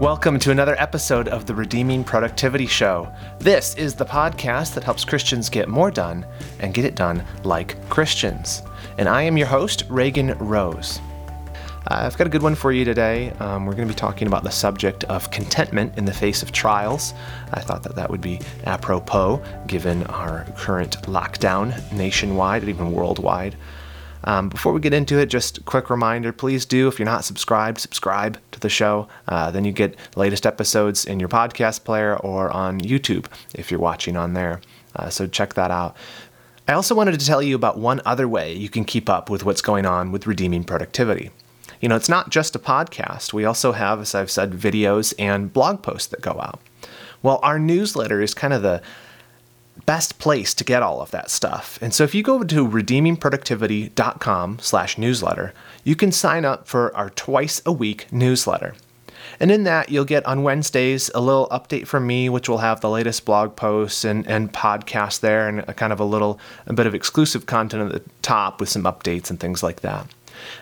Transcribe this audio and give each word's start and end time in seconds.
Welcome 0.00 0.40
to 0.40 0.50
another 0.50 0.74
episode 0.80 1.28
of 1.28 1.46
the 1.46 1.54
Redeeming 1.54 2.02
Productivity 2.02 2.66
Show. 2.66 3.08
This 3.38 3.76
is 3.76 3.94
the 3.94 4.04
podcast 4.04 4.74
that 4.74 4.82
helps 4.82 5.04
Christians 5.04 5.48
get 5.48 5.68
more 5.68 5.88
done 5.92 6.26
and 6.58 6.74
get 6.74 6.84
it 6.84 6.96
done 6.96 7.24
like 7.44 7.88
Christians. 7.88 8.64
And 8.98 9.08
I 9.08 9.22
am 9.22 9.38
your 9.38 9.46
host, 9.46 9.84
Reagan 9.88 10.36
Rose. 10.38 10.98
I've 11.86 12.18
got 12.18 12.26
a 12.26 12.30
good 12.30 12.42
one 12.42 12.56
for 12.56 12.72
you 12.72 12.84
today. 12.84 13.30
Um, 13.38 13.66
we're 13.66 13.76
going 13.76 13.86
to 13.86 13.94
be 13.94 13.98
talking 13.98 14.26
about 14.26 14.42
the 14.42 14.50
subject 14.50 15.04
of 15.04 15.30
contentment 15.30 15.96
in 15.96 16.06
the 16.06 16.12
face 16.12 16.42
of 16.42 16.50
trials. 16.50 17.14
I 17.52 17.60
thought 17.60 17.84
that 17.84 17.94
that 17.94 18.10
would 18.10 18.20
be 18.20 18.40
apropos 18.64 19.40
given 19.68 20.02
our 20.06 20.44
current 20.56 21.00
lockdown 21.02 21.92
nationwide 21.92 22.62
and 22.62 22.68
even 22.68 22.90
worldwide. 22.90 23.54
Um, 24.24 24.48
before 24.48 24.72
we 24.72 24.80
get 24.80 24.94
into 24.94 25.18
it, 25.18 25.26
just 25.26 25.64
quick 25.66 25.90
reminder 25.90 26.32
please 26.32 26.64
do, 26.64 26.88
if 26.88 26.98
you're 26.98 27.06
not 27.06 27.24
subscribed, 27.24 27.80
subscribe 27.80 28.38
to 28.52 28.60
the 28.60 28.68
show. 28.68 29.06
Uh, 29.28 29.50
then 29.50 29.64
you 29.64 29.72
get 29.72 29.96
latest 30.16 30.46
episodes 30.46 31.04
in 31.04 31.20
your 31.20 31.28
podcast 31.28 31.84
player 31.84 32.16
or 32.16 32.50
on 32.50 32.80
YouTube 32.80 33.26
if 33.54 33.70
you're 33.70 33.80
watching 33.80 34.16
on 34.16 34.32
there. 34.32 34.60
Uh, 34.96 35.10
so 35.10 35.26
check 35.26 35.54
that 35.54 35.70
out. 35.70 35.96
I 36.66 36.72
also 36.72 36.94
wanted 36.94 37.18
to 37.20 37.26
tell 37.26 37.42
you 37.42 37.54
about 37.54 37.78
one 37.78 38.00
other 38.06 38.26
way 38.26 38.54
you 38.54 38.70
can 38.70 38.84
keep 38.84 39.10
up 39.10 39.28
with 39.28 39.44
what's 39.44 39.60
going 39.60 39.84
on 39.84 40.10
with 40.12 40.26
redeeming 40.26 40.64
productivity. 40.64 41.30
You 41.80 41.88
know, 41.88 41.96
it's 41.96 42.08
not 42.08 42.30
just 42.30 42.56
a 42.56 42.58
podcast. 42.58 43.34
We 43.34 43.44
also 43.44 43.72
have, 43.72 44.00
as 44.00 44.14
I've 44.14 44.30
said, 44.30 44.52
videos 44.52 45.12
and 45.18 45.52
blog 45.52 45.82
posts 45.82 46.08
that 46.08 46.22
go 46.22 46.40
out. 46.40 46.60
Well, 47.22 47.40
our 47.42 47.58
newsletter 47.58 48.22
is 48.22 48.32
kind 48.32 48.54
of 48.54 48.62
the 48.62 48.80
best 49.86 50.18
place 50.18 50.54
to 50.54 50.64
get 50.64 50.82
all 50.82 51.00
of 51.00 51.10
that 51.10 51.30
stuff. 51.30 51.78
And 51.82 51.92
so 51.92 52.04
if 52.04 52.14
you 52.14 52.22
go 52.22 52.42
to 52.42 52.68
redeemingproductivity.com 52.68 54.58
slash 54.60 54.98
newsletter, 54.98 55.52
you 55.84 55.96
can 55.96 56.12
sign 56.12 56.44
up 56.44 56.66
for 56.66 56.94
our 56.96 57.10
twice 57.10 57.62
a 57.66 57.72
week 57.72 58.06
newsletter. 58.12 58.74
And 59.40 59.50
in 59.50 59.64
that, 59.64 59.88
you'll 59.88 60.04
get 60.04 60.24
on 60.26 60.42
Wednesdays 60.42 61.10
a 61.14 61.20
little 61.20 61.48
update 61.48 61.86
from 61.86 62.06
me, 62.06 62.28
which 62.28 62.48
will 62.48 62.58
have 62.58 62.80
the 62.80 62.90
latest 62.90 63.24
blog 63.24 63.56
posts 63.56 64.04
and, 64.04 64.26
and 64.28 64.52
podcasts 64.52 65.20
there, 65.20 65.48
and 65.48 65.60
a 65.60 65.74
kind 65.74 65.92
of 65.92 66.00
a 66.00 66.04
little 66.04 66.38
a 66.66 66.72
bit 66.72 66.86
of 66.86 66.94
exclusive 66.94 67.46
content 67.46 67.92
at 67.92 68.04
the 68.04 68.10
top 68.22 68.60
with 68.60 68.68
some 68.68 68.84
updates 68.84 69.30
and 69.30 69.40
things 69.40 69.62
like 69.62 69.80
that. 69.80 70.06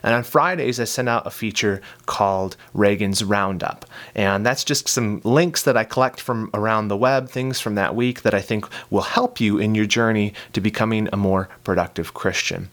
And 0.03 0.15
on 0.15 0.23
Fridays, 0.23 0.81
I 0.81 0.84
send 0.84 1.09
out 1.09 1.27
a 1.27 1.31
feature 1.31 1.81
called 2.06 2.56
Reagan's 2.75 3.25
Roundup. 3.25 3.87
And 4.14 4.45
that's 4.45 4.64
just 4.64 4.89
some 4.89 5.20
links 5.25 5.62
that 5.62 5.77
I 5.77 5.84
collect 5.84 6.20
from 6.20 6.51
around 6.55 6.89
the 6.89 6.97
web, 6.97 7.29
things 7.29 7.61
from 7.61 7.75
that 7.77 7.95
week 7.95 8.23
that 8.23 8.34
I 8.34 8.41
think 8.41 8.67
will 8.91 9.03
help 9.03 9.41
you 9.41 9.59
in 9.59 9.75
your 9.75 9.87
journey 9.87 10.34
to 10.53 10.61
becoming 10.61 11.09
a 11.12 11.17
more 11.17 11.48
productive 11.64 12.14
Christian. 12.14 12.69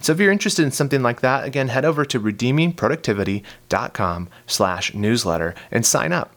So 0.00 0.12
if 0.12 0.18
you're 0.18 0.32
interested 0.32 0.64
in 0.64 0.72
something 0.72 1.02
like 1.02 1.20
that, 1.20 1.44
again, 1.44 1.68
head 1.68 1.84
over 1.84 2.04
to 2.04 2.20
redeemingproductivity.com 2.20 4.28
slash 4.46 4.94
newsletter 4.94 5.54
and 5.70 5.86
sign 5.86 6.12
up. 6.12 6.34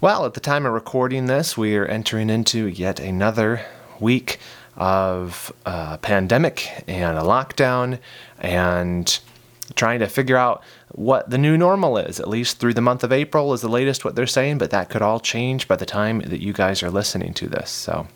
Well, 0.00 0.24
at 0.26 0.34
the 0.34 0.40
time 0.40 0.66
of 0.66 0.72
recording 0.72 1.26
this, 1.26 1.56
we 1.56 1.76
are 1.76 1.86
entering 1.86 2.30
into 2.30 2.66
yet 2.66 2.98
another 2.98 3.64
week 4.00 4.40
of 4.76 5.52
a 5.66 5.98
pandemic 5.98 6.84
and 6.88 7.18
a 7.18 7.22
lockdown 7.22 7.98
and 8.38 9.18
trying 9.74 10.00
to 10.00 10.06
figure 10.06 10.36
out 10.36 10.62
what 10.90 11.30
the 11.30 11.38
new 11.38 11.56
normal 11.56 11.96
is, 11.96 12.20
at 12.20 12.28
least 12.28 12.58
through 12.58 12.74
the 12.74 12.80
month 12.80 13.04
of 13.04 13.12
April 13.12 13.52
is 13.54 13.60
the 13.60 13.68
latest 13.68 14.04
what 14.04 14.14
they're 14.14 14.26
saying, 14.26 14.58
but 14.58 14.70
that 14.70 14.90
could 14.90 15.02
all 15.02 15.20
change 15.20 15.68
by 15.68 15.76
the 15.76 15.86
time 15.86 16.20
that 16.20 16.40
you 16.40 16.52
guys 16.52 16.82
are 16.82 16.90
listening 16.90 17.32
to 17.34 17.48
this. 17.48 17.70
So 17.70 18.06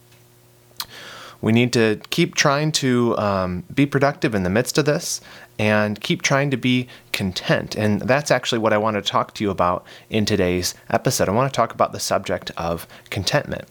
we 1.41 1.53
need 1.53 1.73
to 1.75 2.01
keep 2.11 2.35
trying 2.35 2.73
to 2.73 3.17
um, 3.19 3.65
be 3.75 3.87
productive 3.87 4.35
in 4.35 4.43
the 4.43 4.51
midst 4.51 4.79
of 4.79 4.85
this 4.85 5.21
and 5.59 6.01
keep 6.01 6.23
trying 6.23 6.51
to 6.51 6.57
be 6.57 6.89
content. 7.13 7.75
And 7.77 8.03
that's 8.03 8.31
actually 8.31 8.59
what 8.59 8.73
I 8.73 8.79
want 8.79 8.97
to 8.97 9.03
talk 9.03 9.35
to 9.35 9.45
you 9.45 9.51
about 9.51 9.85
in 10.11 10.25
today's 10.27 10.75
episode. 10.91 11.29
I 11.29 11.33
want 11.33 11.53
to 11.53 11.57
talk 11.57 11.73
about 11.73 11.93
the 11.93 12.01
subject 12.01 12.51
of 12.57 12.87
contentment. 13.11 13.67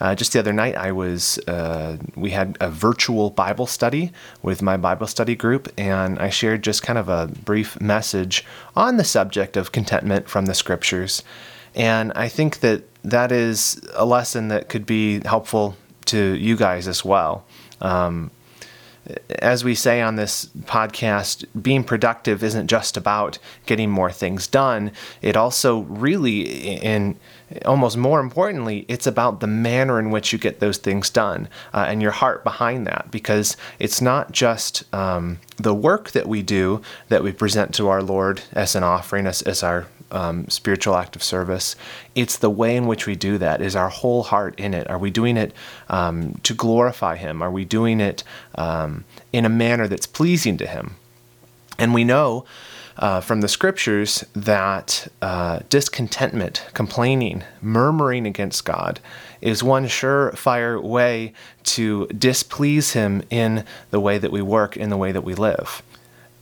Uh, 0.00 0.14
just 0.14 0.32
the 0.32 0.38
other 0.38 0.52
night, 0.52 0.76
I 0.76 0.92
was 0.92 1.38
uh, 1.46 1.98
we 2.16 2.30
had 2.30 2.56
a 2.60 2.70
virtual 2.70 3.30
Bible 3.30 3.66
study 3.66 4.12
with 4.42 4.62
my 4.62 4.76
Bible 4.76 5.06
study 5.06 5.36
group, 5.36 5.68
and 5.76 6.18
I 6.18 6.30
shared 6.30 6.62
just 6.62 6.82
kind 6.82 6.98
of 6.98 7.08
a 7.08 7.26
brief 7.44 7.78
message 7.80 8.44
on 8.74 8.96
the 8.96 9.04
subject 9.04 9.56
of 9.56 9.72
contentment 9.72 10.28
from 10.28 10.46
the 10.46 10.54
Scriptures. 10.54 11.22
And 11.74 12.12
I 12.14 12.28
think 12.28 12.60
that 12.60 12.84
that 13.04 13.30
is 13.30 13.80
a 13.94 14.06
lesson 14.06 14.48
that 14.48 14.68
could 14.68 14.86
be 14.86 15.20
helpful 15.20 15.76
to 16.06 16.34
you 16.34 16.56
guys 16.56 16.88
as 16.88 17.04
well. 17.04 17.44
Um, 17.80 18.30
as 19.38 19.64
we 19.64 19.74
say 19.74 20.00
on 20.00 20.16
this 20.16 20.46
podcast, 20.62 21.44
being 21.60 21.84
productive 21.84 22.44
isn't 22.44 22.68
just 22.68 22.96
about 22.96 23.38
getting 23.66 23.90
more 23.90 24.12
things 24.12 24.46
done. 24.46 24.92
It 25.22 25.36
also 25.36 25.80
really, 25.80 26.78
and 26.78 27.16
almost 27.64 27.96
more 27.96 28.20
importantly, 28.20 28.84
it's 28.88 29.06
about 29.06 29.40
the 29.40 29.46
manner 29.46 29.98
in 29.98 30.10
which 30.10 30.32
you 30.32 30.38
get 30.38 30.60
those 30.60 30.78
things 30.78 31.10
done 31.10 31.48
uh, 31.72 31.86
and 31.88 32.02
your 32.02 32.12
heart 32.12 32.44
behind 32.44 32.86
that. 32.86 33.10
Because 33.10 33.56
it's 33.78 34.00
not 34.00 34.32
just 34.32 34.84
um, 34.94 35.38
the 35.56 35.74
work 35.74 36.10
that 36.10 36.28
we 36.28 36.42
do 36.42 36.82
that 37.08 37.22
we 37.22 37.32
present 37.32 37.74
to 37.74 37.88
our 37.88 38.02
Lord 38.02 38.42
as 38.52 38.74
an 38.74 38.82
offering, 38.82 39.26
as, 39.26 39.42
as 39.42 39.62
our 39.62 39.86
um, 40.10 40.48
spiritual 40.48 40.96
act 40.96 41.16
of 41.16 41.22
service. 41.22 41.76
It's 42.14 42.36
the 42.36 42.50
way 42.50 42.76
in 42.76 42.86
which 42.86 43.06
we 43.06 43.16
do 43.16 43.38
that. 43.38 43.60
Is 43.60 43.76
our 43.76 43.88
whole 43.88 44.22
heart 44.22 44.58
in 44.58 44.74
it? 44.74 44.88
Are 44.88 44.98
we 44.98 45.10
doing 45.10 45.36
it 45.36 45.52
um, 45.88 46.34
to 46.42 46.54
glorify 46.54 47.16
Him? 47.16 47.42
Are 47.42 47.50
we 47.50 47.64
doing 47.64 48.00
it 48.00 48.24
um, 48.54 49.04
in 49.32 49.44
a 49.44 49.48
manner 49.48 49.86
that's 49.86 50.06
pleasing 50.06 50.56
to 50.58 50.66
Him? 50.66 50.96
And 51.78 51.94
we 51.94 52.04
know 52.04 52.44
uh, 52.98 53.20
from 53.20 53.40
the 53.40 53.48
scriptures 53.48 54.24
that 54.34 55.08
uh, 55.22 55.60
discontentment, 55.70 56.66
complaining, 56.74 57.42
murmuring 57.62 58.26
against 58.26 58.64
God 58.64 59.00
is 59.40 59.62
one 59.62 59.86
surefire 59.86 60.82
way 60.82 61.32
to 61.64 62.06
displease 62.08 62.92
Him 62.92 63.22
in 63.30 63.64
the 63.90 64.00
way 64.00 64.18
that 64.18 64.30
we 64.30 64.42
work, 64.42 64.76
in 64.76 64.90
the 64.90 64.98
way 64.98 65.12
that 65.12 65.24
we 65.24 65.34
live. 65.34 65.82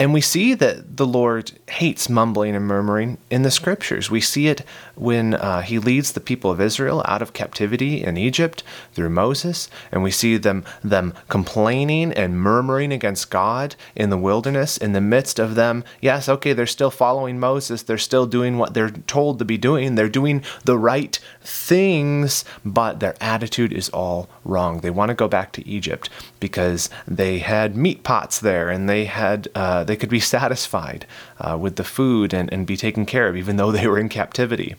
And 0.01 0.15
we 0.15 0.21
see 0.21 0.55
that 0.55 0.97
the 0.97 1.07
Lord 1.07 1.53
hates 1.69 2.09
mumbling 2.09 2.55
and 2.55 2.65
murmuring 2.65 3.19
in 3.31 3.43
the 3.43 3.51
scriptures. 3.51 4.11
We 4.11 4.21
see 4.21 4.47
it 4.47 4.63
when 4.95 5.35
uh, 5.35 5.63
he 5.63 5.81
leads 5.81 6.13
the 6.13 6.21
people 6.21 6.53
of 6.53 6.61
Israel 6.61 7.03
out 7.07 7.21
of 7.21 7.33
captivity 7.33 8.05
in 8.05 8.17
Egypt 8.17 8.63
through 8.93 9.11
Moses, 9.11 9.69
and 9.91 10.05
we 10.05 10.13
see 10.13 10.37
them 10.37 10.65
them 10.85 11.15
complaining 11.29 12.13
and 12.13 12.41
murmuring 12.41 12.93
against 12.93 13.31
God 13.31 13.75
in 13.97 14.11
the 14.11 14.19
wilderness 14.19 14.77
in 14.77 14.93
the 14.93 15.01
midst 15.01 15.41
of 15.41 15.57
them. 15.57 15.83
Yes, 16.01 16.29
okay, 16.29 16.53
they're 16.53 16.67
still 16.67 16.93
following 16.93 17.41
Moses. 17.41 17.83
They're 17.83 17.99
still 17.99 18.27
doing 18.27 18.57
what 18.57 18.75
they're 18.75 18.91
told 18.91 19.41
to 19.41 19.45
be 19.45 19.59
doing. 19.59 19.97
They're 19.97 20.09
doing 20.09 20.45
the 20.65 20.79
right 20.79 21.19
things, 21.43 22.45
but 22.65 23.01
their 23.01 23.17
attitude 23.21 23.73
is 23.73 23.89
all 23.89 24.29
wrong. 24.45 24.81
They 24.81 24.91
want 24.91 25.09
to 25.09 25.15
go 25.15 25.27
back 25.27 25.53
to 25.53 25.69
Egypt 25.69 26.09
because 26.39 26.89
they 27.07 27.39
had 27.39 27.77
meat 27.77 28.05
pots 28.05 28.39
there 28.39 28.69
and 28.69 28.89
they 28.89 29.07
had 29.07 29.49
uh, 29.55 29.85
they 29.89 29.97
could 29.97 30.09
be 30.09 30.21
satisfied 30.21 31.07
uh, 31.41 31.59
with 31.61 31.75
the 31.75 31.83
food 31.83 32.33
and, 32.33 32.53
and 32.53 32.67
be 32.67 32.77
taken 32.77 33.05
care 33.05 33.27
of, 33.27 33.37
even 33.37 33.57
though 33.57 33.73
they 33.73 33.89
were 33.89 33.99
in 33.99 34.09
captivity. 34.09 34.77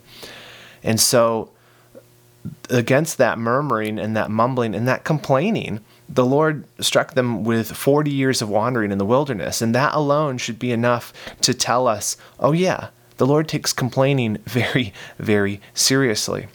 And 0.81 0.99
so, 0.99 1.49
against 2.69 3.17
that 3.17 3.37
murmuring 3.37 3.99
and 3.99 4.15
that 4.15 4.31
mumbling 4.31 4.73
and 4.73 4.87
that 4.87 5.03
complaining, 5.03 5.81
the 6.07 6.25
Lord 6.25 6.63
struck 6.79 7.13
them 7.13 7.43
with 7.43 7.75
40 7.75 8.09
years 8.09 8.41
of 8.41 8.49
wandering 8.49 8.91
in 8.91 8.97
the 8.97 9.05
wilderness. 9.05 9.61
And 9.61 9.75
that 9.75 9.93
alone 9.93 10.37
should 10.37 10.57
be 10.57 10.71
enough 10.71 11.11
to 11.41 11.53
tell 11.53 11.87
us 11.87 12.15
oh, 12.39 12.53
yeah, 12.53 12.89
the 13.17 13.27
Lord 13.27 13.49
takes 13.49 13.73
complaining 13.73 14.37
very, 14.45 14.93
very 15.17 15.59
seriously. 15.73 16.47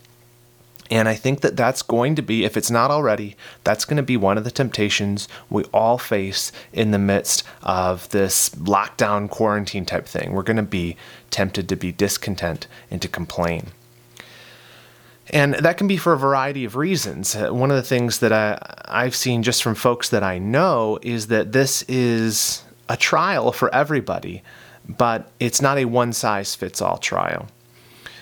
And 0.95 1.09
I 1.09 1.17
think 1.17 1.41
that 1.41 1.57
that's 1.57 1.83
going 1.83 2.15
to 2.15 2.23
be, 2.23 2.45
if 2.45 2.57
it's 2.57 2.71
not 2.71 2.93
already, 2.93 3.35
that's 3.65 3.85
going 3.85 3.97
to 3.97 4.03
be 4.05 4.17
one 4.17 4.39
of 4.39 4.45
the 4.45 4.51
temptations 4.53 5.27
we 5.51 5.65
all 5.75 5.99
face 5.99 6.53
in 6.73 6.93
the 6.93 7.01
midst 7.01 7.43
of 7.65 8.09
this 8.11 8.51
lockdown 8.51 9.29
quarantine 9.29 9.87
type 9.87 10.07
thing. 10.07 10.31
We're 10.31 10.45
going 10.45 10.57
to 10.57 10.63
be 10.63 10.97
tempted 11.33 11.69
to 11.69 11.75
be 11.75 11.91
discontent 11.91 12.69
and 12.93 13.03
to 13.03 13.09
complain. 13.09 13.73
And 15.31 15.55
that 15.55 15.79
can 15.79 15.89
be 15.89 15.97
for 15.97 16.13
a 16.13 16.17
variety 16.17 16.65
of 16.65 16.77
reasons. 16.77 17.35
Uh, 17.35 17.53
one 17.53 17.73
of 17.73 17.77
the 17.77 17.83
things 17.83 18.21
that 18.21 18.33
I, 18.33 18.57
I've 18.85 19.17
seen 19.17 19.43
just 19.43 19.65
from 19.65 19.75
folks 19.75 20.11
that 20.11 20.23
I 20.23 20.39
know 20.39 21.01
is 21.03 21.27
that 21.27 21.51
this 21.51 21.83
is 21.89 22.63
a 22.89 22.97
trial 22.97 23.51
for 23.51 23.75
everybody, 23.75 24.45
but 24.89 25.29
it's 25.41 25.61
not 25.61 25.77
a 25.77 25.87
one 25.87 26.13
size 26.13 26.55
fits 26.55 26.81
all 26.81 26.99
trial. 26.99 27.49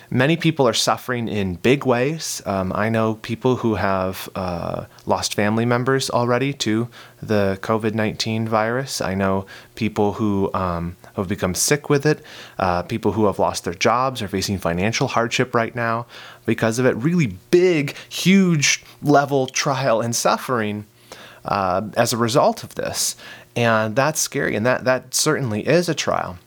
Many 0.09 0.37
people 0.37 0.67
are 0.67 0.73
suffering 0.73 1.27
in 1.27 1.55
big 1.55 1.85
ways. 1.85 2.41
Um, 2.45 2.71
I 2.75 2.89
know 2.89 3.15
people 3.15 3.57
who 3.57 3.75
have 3.75 4.29
uh, 4.35 4.85
lost 5.05 5.33
family 5.33 5.65
members 5.65 6.09
already 6.09 6.53
to 6.53 6.89
the 7.21 7.57
COVID 7.61 7.93
19 7.93 8.47
virus. 8.47 9.01
I 9.01 9.15
know 9.15 9.45
people 9.75 10.13
who 10.13 10.51
um, 10.53 10.97
have 11.15 11.27
become 11.27 11.55
sick 11.55 11.89
with 11.89 12.05
it, 12.05 12.23
uh, 12.59 12.83
people 12.83 13.13
who 13.13 13.25
have 13.25 13.39
lost 13.39 13.63
their 13.63 13.73
jobs, 13.73 14.21
are 14.21 14.27
facing 14.27 14.57
financial 14.57 15.07
hardship 15.07 15.55
right 15.55 15.75
now 15.75 16.05
because 16.45 16.79
of 16.79 16.85
it. 16.85 16.95
Really 16.97 17.37
big, 17.51 17.95
huge 18.09 18.83
level 19.01 19.47
trial 19.47 20.01
and 20.01 20.15
suffering 20.15 20.85
uh, 21.45 21.89
as 21.95 22.13
a 22.13 22.17
result 22.17 22.63
of 22.63 22.75
this. 22.75 23.15
And 23.55 23.95
that's 23.95 24.19
scary, 24.19 24.55
and 24.55 24.65
that, 24.65 24.83
that 24.85 25.13
certainly 25.13 25.67
is 25.67 25.87
a 25.87 25.93
trial. 25.93 26.37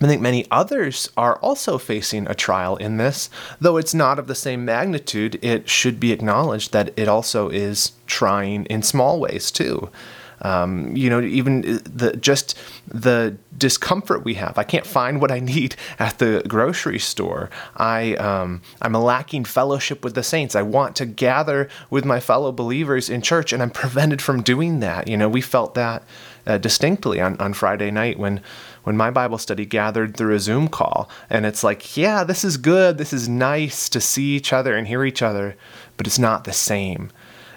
I 0.00 0.06
think 0.06 0.20
many 0.20 0.46
others 0.50 1.10
are 1.16 1.36
also 1.36 1.78
facing 1.78 2.26
a 2.26 2.34
trial 2.34 2.76
in 2.76 2.96
this, 2.98 3.30
though 3.60 3.76
it's 3.76 3.94
not 3.94 4.18
of 4.18 4.26
the 4.26 4.34
same 4.34 4.64
magnitude. 4.64 5.38
It 5.42 5.68
should 5.68 5.98
be 5.98 6.12
acknowledged 6.12 6.72
that 6.72 6.92
it 6.96 7.08
also 7.08 7.48
is 7.48 7.92
trying 8.06 8.66
in 8.66 8.82
small 8.82 9.18
ways 9.18 9.50
too. 9.50 9.90
Um, 10.42 10.94
you 10.94 11.08
know, 11.08 11.20
even 11.22 11.62
the 11.62 12.16
just 12.20 12.58
the 12.86 13.36
discomfort 13.56 14.22
we 14.22 14.34
have. 14.34 14.58
I 14.58 14.64
can't 14.64 14.86
find 14.86 15.20
what 15.20 15.32
I 15.32 15.40
need 15.40 15.76
at 15.98 16.18
the 16.18 16.42
grocery 16.46 16.98
store. 16.98 17.50
I 17.76 18.14
um, 18.16 18.60
I'm 18.82 18.92
lacking 18.92 19.44
fellowship 19.44 20.04
with 20.04 20.14
the 20.14 20.22
saints. 20.22 20.54
I 20.54 20.62
want 20.62 20.96
to 20.96 21.06
gather 21.06 21.68
with 21.90 22.04
my 22.04 22.20
fellow 22.20 22.52
believers 22.52 23.08
in 23.08 23.22
church, 23.22 23.52
and 23.52 23.62
I'm 23.62 23.70
prevented 23.82 24.20
from 24.20 24.42
doing 24.42 24.80
that. 24.80 25.08
You 25.08 25.16
know, 25.16 25.28
we 25.28 25.40
felt 25.40 25.74
that 25.74 26.02
uh, 26.46 26.58
distinctly 26.58 27.20
on, 27.20 27.36
on 27.38 27.52
Friday 27.52 27.90
night 27.90 28.18
when 28.18 28.40
when 28.86 28.96
my 28.96 29.10
Bible 29.10 29.36
study 29.36 29.66
gathered 29.66 30.16
through 30.16 30.36
a 30.36 30.38
Zoom 30.38 30.68
call. 30.68 31.10
And 31.28 31.44
it's 31.44 31.64
like, 31.64 31.96
yeah, 31.96 32.22
this 32.22 32.44
is 32.44 32.56
good. 32.56 32.98
This 32.98 33.12
is 33.12 33.28
nice 33.28 33.88
to 33.88 34.00
see 34.00 34.36
each 34.36 34.52
other 34.52 34.76
and 34.76 34.86
hear 34.86 35.04
each 35.04 35.22
other, 35.22 35.56
but 35.96 36.06
it's 36.06 36.20
not 36.20 36.44
the 36.44 36.52
same. 36.52 37.10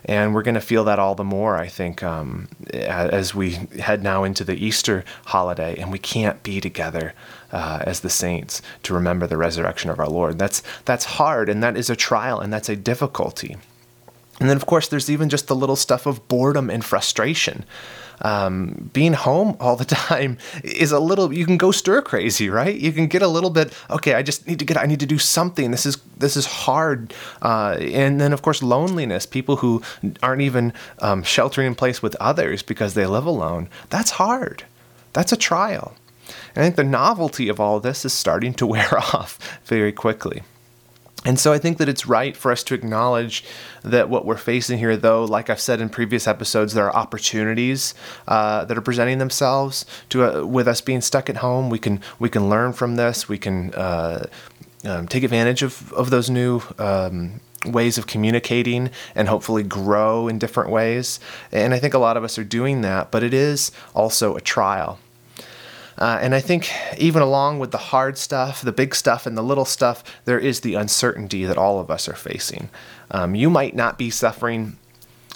And 0.05 0.33
we're 0.33 0.41
going 0.41 0.55
to 0.55 0.59
feel 0.61 0.83
that 0.85 0.97
all 0.97 1.13
the 1.13 1.23
more, 1.23 1.55
I 1.55 1.67
think, 1.67 2.01
um, 2.01 2.47
as 2.73 3.35
we 3.35 3.51
head 3.79 4.01
now 4.01 4.23
into 4.23 4.43
the 4.43 4.55
Easter 4.55 5.03
holiday, 5.25 5.79
and 5.79 5.91
we 5.91 5.99
can't 5.99 6.41
be 6.41 6.59
together 6.59 7.13
uh, 7.51 7.83
as 7.85 7.99
the 7.99 8.09
saints 8.09 8.63
to 8.81 8.95
remember 8.95 9.27
the 9.27 9.37
resurrection 9.37 9.91
of 9.91 9.99
our 9.99 10.09
Lord. 10.09 10.39
That's 10.39 10.63
that's 10.85 11.05
hard, 11.05 11.47
and 11.47 11.61
that 11.61 11.77
is 11.77 11.91
a 11.91 11.95
trial, 11.95 12.39
and 12.39 12.51
that's 12.51 12.69
a 12.69 12.75
difficulty. 12.75 13.57
And 14.39 14.49
then, 14.49 14.57
of 14.57 14.65
course, 14.65 14.87
there's 14.87 15.09
even 15.09 15.29
just 15.29 15.47
the 15.47 15.55
little 15.55 15.75
stuff 15.75 16.05
of 16.05 16.27
boredom 16.27 16.69
and 16.69 16.83
frustration. 16.83 17.65
Um, 18.21 18.89
being 18.91 19.13
home 19.13 19.55
all 19.59 19.75
the 19.75 19.85
time 20.09 20.37
is 20.63 20.91
a 20.91 20.99
little 20.99 21.31
you 21.33 21.45
can 21.45 21.55
go 21.55 21.71
stir 21.71 22.01
crazy 22.01 22.49
right? 22.49 22.75
You 22.75 22.91
can 22.91 23.07
get 23.07 23.21
a 23.21 23.29
little 23.29 23.49
bit 23.49 23.73
okay 23.89 24.13
i 24.13 24.21
just 24.21 24.45
need 24.45 24.59
to 24.59 24.65
get 24.65 24.77
i 24.77 24.85
need 24.85 24.99
to 24.99 25.05
do 25.05 25.17
something. 25.17 25.71
This 25.71 25.85
is 25.85 25.97
this 26.17 26.35
is 26.35 26.45
hard. 26.45 27.13
Uh, 27.41 27.77
and 27.79 28.19
then 28.19 28.33
of 28.33 28.41
course 28.41 28.61
loneliness 28.61 29.25
people 29.25 29.57
who 29.57 29.81
aren't 30.21 30.41
even 30.41 30.73
um, 30.99 31.23
sheltering 31.23 31.67
in 31.67 31.75
place 31.75 32.01
with 32.01 32.15
others 32.19 32.61
because 32.61 32.93
they 32.93 33.05
live 33.05 33.25
alone. 33.25 33.69
That's 33.89 34.11
hard. 34.11 34.63
That's 35.13 35.31
a 35.31 35.37
trial. 35.37 35.95
And 36.55 36.63
i 36.63 36.65
think 36.65 36.75
the 36.75 36.83
novelty 36.83 37.47
of 37.47 37.59
all 37.59 37.79
this 37.79 38.03
is 38.03 38.11
starting 38.11 38.53
to 38.55 38.67
wear 38.73 38.97
off 38.97 39.39
very 39.63 39.93
quickly 39.93 40.43
and 41.25 41.37
so 41.37 41.51
I 41.51 41.57
think 41.57 41.77
that 41.79 41.89
it's 41.89 42.05
right 42.05 42.35
for 42.35 42.51
us 42.51 42.63
to 42.63 42.73
acknowledge 42.73 43.43
that 43.83 44.09
what 44.09 44.25
we're 44.25 44.37
facing 44.37 44.79
here, 44.79 44.95
though, 44.95 45.25
like 45.25 45.49
I've 45.49 45.59
said 45.59 45.81
in 45.81 45.89
previous 45.89 46.27
episodes, 46.27 46.73
there 46.73 46.85
are 46.85 46.95
opportunities 46.95 47.93
uh, 48.27 48.63
that 48.65 48.77
are 48.77 48.81
presenting 48.81 49.17
themselves 49.17 49.85
to 50.09 50.23
uh, 50.23 50.45
with 50.45 50.67
us 50.67 50.79
being 50.79 51.01
stuck 51.01 51.29
at 51.29 51.37
home. 51.37 51.69
We 51.69 51.79
can 51.79 52.01
we 52.19 52.29
can 52.29 52.49
learn 52.49 52.71
from 52.71 52.95
this. 52.95 53.27
We 53.27 53.37
can 53.37 53.73
uh, 53.73 54.27
um, 54.85 55.07
take 55.07 55.23
advantage 55.23 55.61
of 55.61 55.91
of 55.93 56.09
those 56.09 56.29
new. 56.29 56.61
Um, 56.77 57.41
ways 57.65 57.97
of 57.97 58.07
communicating 58.07 58.89
and 59.15 59.27
hopefully 59.27 59.63
grow 59.63 60.29
in 60.29 60.39
different 60.39 60.69
ways. 60.69 61.19
And 61.51 61.73
I 61.73 61.79
think 61.79 61.93
a 61.93 61.97
lot 61.97 62.15
of 62.15 62.23
us 62.23 62.37
are 62.37 62.45
doing 62.45 62.83
that, 62.83 63.11
but 63.11 63.21
it 63.21 63.33
is 63.33 63.73
also 63.93 64.37
a 64.37 64.39
trial. 64.39 64.97
Uh, 65.99 66.17
and 66.21 66.33
I 66.33 66.39
think 66.39 66.71
even 66.97 67.21
along 67.21 67.59
with 67.59 67.71
the 67.71 67.77
hard 67.77 68.17
stuff, 68.17 68.61
the 68.61 68.71
big 68.71 68.95
stuff, 68.95 69.25
and 69.25 69.37
the 69.37 69.43
little 69.43 69.65
stuff, 69.65 70.03
there 70.25 70.39
is 70.39 70.61
the 70.61 70.75
uncertainty 70.75 71.43
that 71.43 71.57
all 71.57 71.79
of 71.79 71.91
us 71.91 72.07
are 72.07 72.15
facing. 72.15 72.69
Um, 73.11 73.35
you 73.35 73.49
might 73.49 73.75
not 73.75 73.97
be 73.97 74.09
suffering 74.09 74.77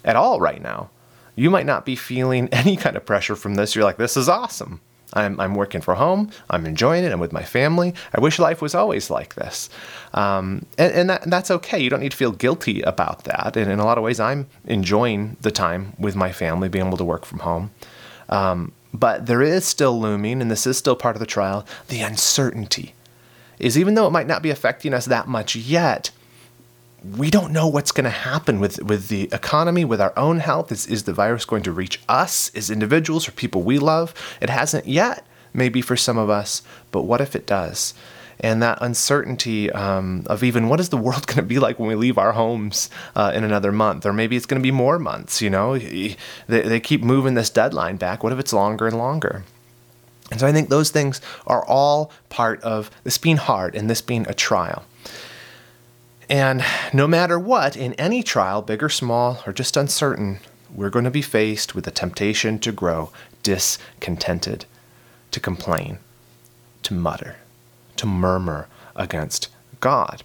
at 0.05 0.15
all 0.15 0.39
right 0.39 0.61
now. 0.61 0.89
You 1.35 1.49
might 1.49 1.65
not 1.65 1.85
be 1.85 1.97
feeling 1.97 2.47
any 2.51 2.77
kind 2.77 2.95
of 2.95 3.05
pressure 3.05 3.35
from 3.35 3.55
this. 3.55 3.75
You're 3.75 3.83
like, 3.83 3.97
this 3.97 4.15
is 4.15 4.29
awesome. 4.29 4.79
I'm, 5.15 5.39
I'm 5.39 5.53
working 5.53 5.81
from 5.81 5.97
home. 5.97 6.31
I'm 6.49 6.65
enjoying 6.65 7.03
it. 7.03 7.11
I'm 7.11 7.19
with 7.19 7.33
my 7.33 7.43
family. 7.43 7.93
I 8.15 8.19
wish 8.19 8.39
life 8.39 8.61
was 8.61 8.73
always 8.73 9.11
like 9.11 9.35
this. 9.35 9.69
Um, 10.13 10.65
and, 10.77 10.91
and, 10.93 11.09
that, 11.09 11.23
and 11.23 11.31
that's 11.31 11.51
okay. 11.51 11.79
You 11.79 11.89
don't 11.89 11.99
need 11.99 12.11
to 12.11 12.17
feel 12.17 12.31
guilty 12.31 12.81
about 12.81 13.25
that. 13.25 13.55
And 13.55 13.71
in 13.71 13.79
a 13.79 13.85
lot 13.85 13.97
of 13.97 14.03
ways, 14.03 14.19
I'm 14.19 14.47
enjoying 14.65 15.37
the 15.41 15.51
time 15.51 15.93
with 15.99 16.15
my 16.15 16.31
family, 16.31 16.67
being 16.67 16.87
able 16.87 16.97
to 16.97 17.03
work 17.03 17.25
from 17.25 17.39
home. 17.39 17.71
Um, 18.29 18.71
but 18.93 19.25
there 19.25 19.41
is 19.41 19.65
still 19.65 19.99
looming, 19.99 20.41
and 20.41 20.51
this 20.51 20.67
is 20.67 20.77
still 20.77 20.95
part 20.95 21.15
of 21.15 21.19
the 21.19 21.25
trial, 21.25 21.65
the 21.87 22.01
uncertainty. 22.01 22.93
Is 23.59 23.77
even 23.77 23.95
though 23.95 24.07
it 24.07 24.11
might 24.11 24.27
not 24.27 24.43
be 24.43 24.49
affecting 24.49 24.93
us 24.93 25.05
that 25.05 25.27
much 25.27 25.55
yet, 25.55 26.11
we 27.17 27.29
don't 27.29 27.51
know 27.51 27.67
what's 27.67 27.91
going 27.91 28.05
to 28.05 28.09
happen 28.09 28.59
with, 28.59 28.81
with 28.81 29.09
the 29.09 29.23
economy, 29.31 29.83
with 29.83 29.99
our 29.99 30.13
own 30.17 30.39
health. 30.39 30.71
Is, 30.71 30.87
is 30.87 31.03
the 31.03 31.13
virus 31.13 31.45
going 31.45 31.63
to 31.63 31.71
reach 31.71 31.99
us 32.07 32.51
as 32.55 32.69
individuals 32.69 33.27
or 33.27 33.31
people 33.31 33.61
we 33.61 33.79
love? 33.79 34.13
It 34.41 34.49
hasn't 34.49 34.87
yet, 34.87 35.25
maybe 35.53 35.81
for 35.81 35.97
some 35.97 36.17
of 36.17 36.29
us, 36.29 36.61
but 36.91 37.03
what 37.03 37.21
if 37.21 37.35
it 37.35 37.45
does? 37.45 37.93
And 38.43 38.61
that 38.61 38.77
uncertainty 38.81 39.71
um, 39.71 40.25
of 40.27 40.43
even 40.43 40.67
what 40.67 40.81
is 40.81 40.89
the 40.89 40.97
world 40.97 41.25
going 41.27 41.37
to 41.37 41.41
be 41.41 41.59
like 41.59 41.79
when 41.79 41.87
we 41.87 41.95
leave 41.95 42.17
our 42.17 42.33
homes 42.33 42.89
uh, 43.15 43.31
in 43.33 43.43
another 43.43 43.71
month, 43.71 44.05
or 44.05 44.13
maybe 44.13 44.35
it's 44.35 44.45
going 44.45 44.61
to 44.61 44.63
be 44.63 44.71
more 44.71 44.99
months. 44.99 45.41
You 45.41 45.49
know, 45.49 45.77
they, 45.77 46.15
they 46.47 46.79
keep 46.79 47.01
moving 47.01 47.33
this 47.33 47.49
deadline 47.49 47.95
back. 47.95 48.21
What 48.21 48.33
if 48.33 48.39
it's 48.39 48.53
longer 48.53 48.85
and 48.85 48.97
longer? 48.97 49.43
And 50.29 50.39
so 50.39 50.47
I 50.47 50.51
think 50.51 50.69
those 50.69 50.89
things 50.89 51.21
are 51.47 51.65
all 51.65 52.11
part 52.29 52.61
of 52.61 52.91
this 53.03 53.17
being 53.17 53.37
hard 53.37 53.75
and 53.75 53.89
this 53.89 54.01
being 54.01 54.27
a 54.27 54.33
trial. 54.33 54.83
And 56.29 56.63
no 56.93 57.07
matter 57.07 57.37
what, 57.37 57.77
in 57.77 57.93
any 57.93 58.23
trial, 58.23 58.61
big 58.61 58.81
or 58.81 58.89
small, 58.89 59.43
or 59.45 59.53
just 59.53 59.77
uncertain, 59.77 60.39
we're 60.73 60.89
going 60.89 61.05
to 61.05 61.11
be 61.11 61.21
faced 61.21 61.75
with 61.75 61.85
the 61.85 61.91
temptation 61.91 62.57
to 62.59 62.71
grow 62.71 63.11
discontented, 63.43 64.65
to 65.31 65.39
complain, 65.39 65.99
to 66.81 66.93
mutter 66.93 67.35
to 67.97 68.05
murmur 68.05 68.67
against 68.95 69.49
God. 69.79 70.23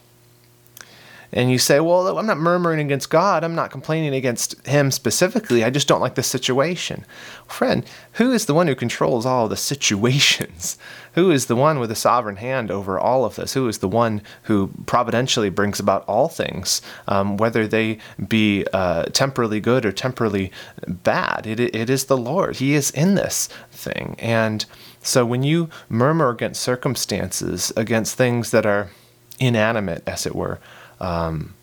And 1.31 1.51
you 1.51 1.59
say, 1.59 1.79
well, 1.81 2.17
I'm 2.17 2.27
not 2.27 2.39
murmuring 2.39 2.81
against 2.81 3.11
God. 3.11 3.45
I'm 3.45 3.55
not 3.55 3.71
complaining 3.71 4.15
against 4.15 4.67
Him 4.67 4.91
specifically. 4.91 5.63
I 5.63 5.69
just 5.69 5.87
don't 5.87 6.01
like 6.01 6.15
the 6.15 6.23
situation. 6.23 7.05
Friend, 7.47 7.85
who 8.13 8.33
is 8.33 8.47
the 8.47 8.55
one 8.55 8.67
who 8.67 8.75
controls 8.75 9.27
all 9.27 9.47
the 9.49 9.57
situations? 9.57 10.79
Who 11.15 11.33
is 11.33 11.47
the 11.47 11.57
one 11.57 11.81
with 11.81 11.91
a 11.91 11.97
sovereign 11.97 12.37
hand 12.37 12.71
over 12.71 12.97
all 12.97 13.25
of 13.25 13.35
this? 13.35 13.55
Who 13.55 13.67
is 13.67 13.79
the 13.79 13.89
one 13.89 14.23
who 14.43 14.71
providentially 14.87 15.51
brings 15.51 15.81
about 15.81 16.05
all 16.05 16.29
things, 16.29 16.81
um, 17.09 17.39
whether 17.39 17.67
they 17.67 17.99
be 18.29 18.65
uh, 18.73 19.05
temporally 19.07 19.59
good 19.59 19.85
or 19.85 19.91
temporally 19.91 20.53
bad? 20.87 21.45
It, 21.45 21.59
it 21.59 21.91
is 21.91 22.05
the 22.05 22.17
Lord. 22.17 22.57
He 22.57 22.75
is 22.75 22.93
in 22.93 23.17
this 23.17 23.49
thing. 23.73 24.15
And 24.21 24.65
so 25.03 25.25
when 25.25 25.43
you 25.43 25.71
murmur 25.89 26.31
against 26.31 26.63
circumstances, 26.63 27.73
against 27.77 28.17
things 28.17 28.51
that 28.51 28.67
are 28.67 28.91
inanimate, 29.39 30.03
as 30.07 30.27
it 30.27 30.35
were, 30.35 30.59
um, 31.01 31.55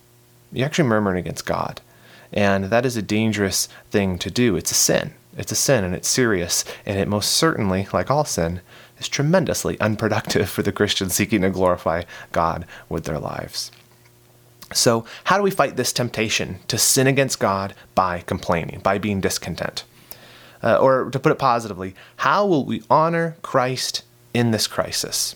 you're 0.51 0.65
actually 0.65 0.87
murmuring 0.87 1.19
against 1.19 1.45
God. 1.45 1.81
And 2.31 2.65
that 2.65 2.85
is 2.85 2.97
a 2.97 3.01
dangerous 3.01 3.67
thing 3.91 4.17
to 4.19 4.31
do. 4.31 4.55
It's 4.55 4.71
a 4.71 4.75
sin. 4.75 5.13
It's 5.37 5.51
a 5.51 5.55
sin 5.55 5.83
and 5.83 5.93
it's 5.93 6.07
serious. 6.07 6.65
And 6.85 6.97
it 6.97 7.07
most 7.07 7.31
certainly, 7.31 7.87
like 7.93 8.09
all 8.09 8.25
sin, 8.25 8.61
is 8.99 9.09
tremendously 9.09 9.79
unproductive 9.79 10.49
for 10.55 10.61
the 10.61 10.71
Christian 10.71 11.09
seeking 11.09 11.41
to 11.41 11.49
glorify 11.49 12.03
God 12.31 12.65
with 12.89 13.03
their 13.05 13.19
lives. 13.19 13.71
So, 14.73 15.05
how 15.25 15.37
do 15.37 15.43
we 15.43 15.51
fight 15.51 15.75
this 15.75 15.93
temptation 15.93 16.57
to 16.67 16.77
sin 16.77 17.05
against 17.05 17.39
God 17.39 17.75
by 17.93 18.21
complaining, 18.21 18.79
by 18.79 18.97
being 18.97 19.21
discontent? 19.21 19.83
Uh, 20.63 20.77
or 20.77 21.09
to 21.11 21.19
put 21.19 21.31
it 21.31 21.37
positively, 21.37 21.93
how 22.17 22.45
will 22.45 22.65
we 22.65 22.81
honor 22.89 23.35
Christ 23.41 24.03
in 24.33 24.51
this 24.51 24.67
crisis? 24.67 25.35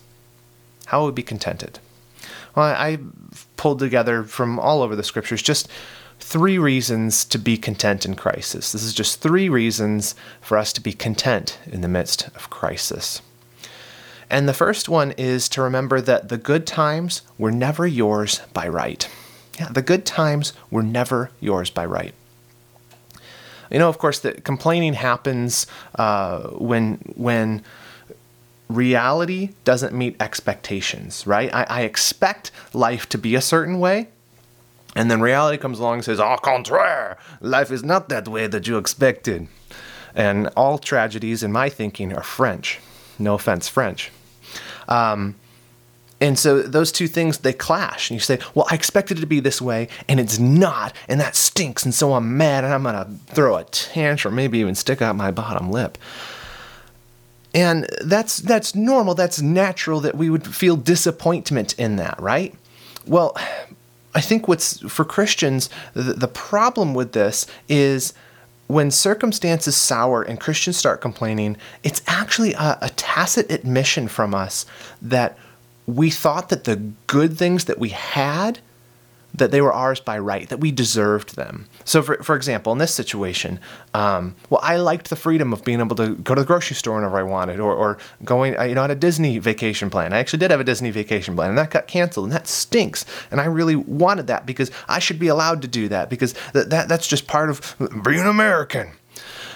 How 0.85 0.99
will 0.99 1.07
we 1.07 1.13
be 1.13 1.23
contented? 1.23 1.79
Well, 2.55 2.65
I 2.65 2.97
pulled 3.57 3.79
together 3.79 4.23
from 4.23 4.59
all 4.59 4.81
over 4.81 4.95
the 4.95 5.03
scriptures 5.03 5.41
just 5.41 5.69
three 6.19 6.57
reasons 6.57 7.25
to 7.25 7.37
be 7.37 7.57
content 7.57 8.05
in 8.05 8.15
crisis. 8.15 8.71
This 8.71 8.83
is 8.83 8.93
just 8.93 9.21
three 9.21 9.49
reasons 9.49 10.15
for 10.41 10.57
us 10.57 10.73
to 10.73 10.81
be 10.81 10.93
content 10.93 11.59
in 11.65 11.81
the 11.81 11.87
midst 11.87 12.27
of 12.35 12.49
crisis. 12.49 13.21
And 14.29 14.47
the 14.47 14.53
first 14.53 14.89
one 14.89 15.11
is 15.13 15.49
to 15.49 15.61
remember 15.61 16.01
that 16.01 16.29
the 16.29 16.37
good 16.37 16.67
times 16.67 17.21
were 17.37 17.51
never 17.51 17.87
yours 17.87 18.41
by 18.53 18.67
right. 18.67 19.09
Yeah, 19.59 19.69
the 19.69 19.81
good 19.81 20.05
times 20.05 20.53
were 20.69 20.83
never 20.83 21.31
yours 21.39 21.69
by 21.69 21.85
right. 21.85 22.13
You 23.69 23.79
know, 23.79 23.89
of 23.89 23.97
course, 23.97 24.19
that 24.19 24.43
complaining 24.43 24.93
happens 24.93 25.67
uh, 25.95 26.49
when 26.49 26.95
when 27.15 27.63
reality 28.69 29.49
doesn't 29.63 29.93
meet 29.93 30.15
expectations, 30.19 31.25
right? 31.25 31.53
I, 31.53 31.63
I, 31.63 31.81
expect 31.81 32.51
life 32.73 33.09
to 33.09 33.17
be 33.17 33.33
a 33.33 33.41
certain 33.41 33.79
way, 33.79 34.09
and 34.95 35.09
then 35.09 35.21
reality 35.21 35.57
comes 35.57 35.79
along 35.79 35.95
and 35.95 36.05
says, 36.05 36.19
"Au 36.19 36.37
contraire, 36.37 37.17
life 37.41 37.71
is 37.71 37.83
not 37.83 38.09
that 38.09 38.27
way 38.27 38.47
that 38.47 38.67
you 38.67 38.77
expected." 38.77 39.47
And 40.15 40.47
all 40.57 40.77
tragedies, 40.79 41.43
in 41.43 41.51
my 41.51 41.69
thinking, 41.69 42.13
are 42.13 42.23
French. 42.23 42.79
No 43.19 43.35
offense, 43.35 43.67
French. 43.67 44.11
Um, 44.87 45.35
and 46.21 46.37
so 46.37 46.61
those 46.61 46.91
two 46.91 47.07
things 47.07 47.39
they 47.39 47.53
clash, 47.53 48.09
and 48.09 48.15
you 48.15 48.21
say, 48.21 48.39
"Well, 48.53 48.67
I 48.69 48.75
expected 48.75 49.17
it 49.17 49.21
to 49.21 49.27
be 49.27 49.39
this 49.39 49.61
way, 49.61 49.87
and 50.07 50.19
it's 50.19 50.39
not, 50.39 50.93
and 51.07 51.19
that 51.19 51.35
stinks, 51.35 51.85
and 51.85 51.93
so 51.93 52.13
I'm 52.13 52.37
mad, 52.37 52.63
and 52.63 52.73
I'm 52.73 52.83
gonna 52.83 53.07
throw 53.27 53.55
a 53.55 53.63
tantrum, 53.65 54.33
or 54.33 54.35
maybe 54.35 54.59
even 54.59 54.75
stick 54.75 55.01
out 55.01 55.15
my 55.15 55.31
bottom 55.31 55.71
lip." 55.71 55.97
And 57.53 57.87
that's 58.01 58.37
that's 58.37 58.75
normal, 58.75 59.15
that's 59.15 59.41
natural 59.41 59.99
that 60.01 60.15
we 60.15 60.29
would 60.29 60.45
feel 60.45 60.75
disappointment 60.75 61.73
in 61.79 61.95
that, 61.95 62.19
right? 62.19 62.53
Well, 63.07 63.35
I 64.13 64.21
think 64.21 64.47
what's 64.47 64.79
for 64.89 65.05
Christians, 65.05 65.69
the, 65.93 66.13
the 66.13 66.27
problem 66.27 66.93
with 66.93 67.13
this 67.13 67.47
is 67.67 68.13
when 68.67 68.91
circumstances 68.91 69.75
sour 69.75 70.21
and 70.21 70.39
Christians 70.39 70.77
start 70.77 71.01
complaining, 71.01 71.57
it's 71.83 72.03
actually 72.05 72.53
a, 72.53 72.77
a, 72.81 72.89
tacit 72.95 73.51
admission 73.51 74.07
from 74.07 74.35
us 74.35 74.67
that 75.01 75.37
we 75.95 76.09
thought 76.09 76.49
that 76.49 76.63
the 76.63 76.77
good 77.07 77.37
things 77.37 77.65
that 77.65 77.79
we 77.79 77.89
had 77.89 78.59
that 79.33 79.51
they 79.51 79.61
were 79.61 79.71
ours 79.71 79.99
by 79.99 80.17
right, 80.17 80.49
that 80.49 80.59
we 80.59 80.71
deserved 80.71 81.35
them. 81.35 81.67
So, 81.85 82.01
for, 82.01 82.21
for 82.23 82.35
example, 82.35 82.73
in 82.73 82.79
this 82.79 82.93
situation, 82.93 83.59
um, 83.93 84.35
well, 84.49 84.59
I 84.63 84.77
liked 84.77 85.09
the 85.09 85.15
freedom 85.15 85.53
of 85.53 85.63
being 85.63 85.79
able 85.79 85.95
to 85.97 86.15
go 86.15 86.35
to 86.35 86.41
the 86.41 86.47
grocery 86.47 86.75
store 86.75 86.95
whenever 86.95 87.17
I 87.17 87.23
wanted, 87.23 87.59
or, 87.59 87.73
or 87.73 87.97
going, 88.25 88.53
you 88.67 88.75
know, 88.75 88.83
on 88.83 88.91
a 88.91 88.95
Disney 88.95 89.37
vacation 89.37 89.89
plan. 89.89 90.13
I 90.13 90.19
actually 90.19 90.39
did 90.39 90.51
have 90.51 90.59
a 90.59 90.63
Disney 90.63 90.91
vacation 90.91 91.35
plan, 91.35 91.49
and 91.49 91.57
that 91.57 91.69
got 91.69 91.87
canceled, 91.87 92.25
and 92.25 92.33
that 92.33 92.47
stinks. 92.47 93.05
And 93.31 93.39
I 93.39 93.45
really 93.45 93.75
wanted 93.75 94.27
that 94.27 94.45
because 94.45 94.71
I 94.87 94.99
should 94.99 95.19
be 95.19 95.27
allowed 95.27 95.61
to 95.61 95.67
do 95.67 95.87
that 95.89 96.09
because 96.09 96.33
that, 96.53 96.69
that 96.71 96.89
that's 96.89 97.07
just 97.07 97.27
part 97.27 97.49
of 97.49 97.75
being 98.03 98.21
American. 98.21 98.91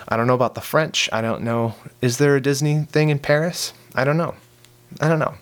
I 0.07 0.17
don't 0.17 0.27
know 0.27 0.35
about 0.35 0.55
the 0.55 0.61
French. 0.61 1.09
I 1.11 1.21
don't 1.21 1.43
know. 1.43 1.75
Is 2.01 2.17
there 2.17 2.35
a 2.35 2.41
Disney 2.41 2.83
thing 2.83 3.09
in 3.09 3.19
Paris? 3.19 3.73
I 3.95 4.03
don't 4.03 4.17
know. 4.17 4.35
I 5.01 5.07
don't 5.07 5.19
know. 5.19 5.35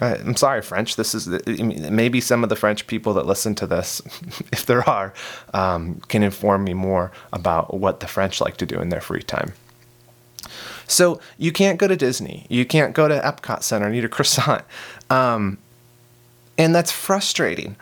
I'm 0.00 0.36
sorry, 0.36 0.62
French. 0.62 0.96
This 0.96 1.14
is 1.14 1.28
maybe 1.46 2.20
some 2.20 2.42
of 2.42 2.48
the 2.48 2.56
French 2.56 2.86
people 2.86 3.14
that 3.14 3.26
listen 3.26 3.54
to 3.56 3.66
this, 3.66 4.00
if 4.52 4.66
there 4.66 4.88
are, 4.88 5.12
um, 5.54 6.00
can 6.08 6.22
inform 6.22 6.64
me 6.64 6.74
more 6.74 7.12
about 7.32 7.74
what 7.74 8.00
the 8.00 8.06
French 8.06 8.40
like 8.40 8.56
to 8.58 8.66
do 8.66 8.80
in 8.80 8.88
their 8.88 9.00
free 9.00 9.22
time. 9.22 9.52
So 10.86 11.20
you 11.36 11.52
can't 11.52 11.78
go 11.78 11.86
to 11.86 11.96
Disney. 11.96 12.46
You 12.48 12.64
can't 12.64 12.94
go 12.94 13.08
to 13.08 13.20
Epcot 13.20 13.62
Center 13.62 13.86
and 13.86 13.94
eat 13.94 14.04
a 14.04 14.08
croissant, 14.16 14.64
um, 15.10 15.58
and 16.56 16.74
that's 16.74 16.90
frustrating, 16.90 17.76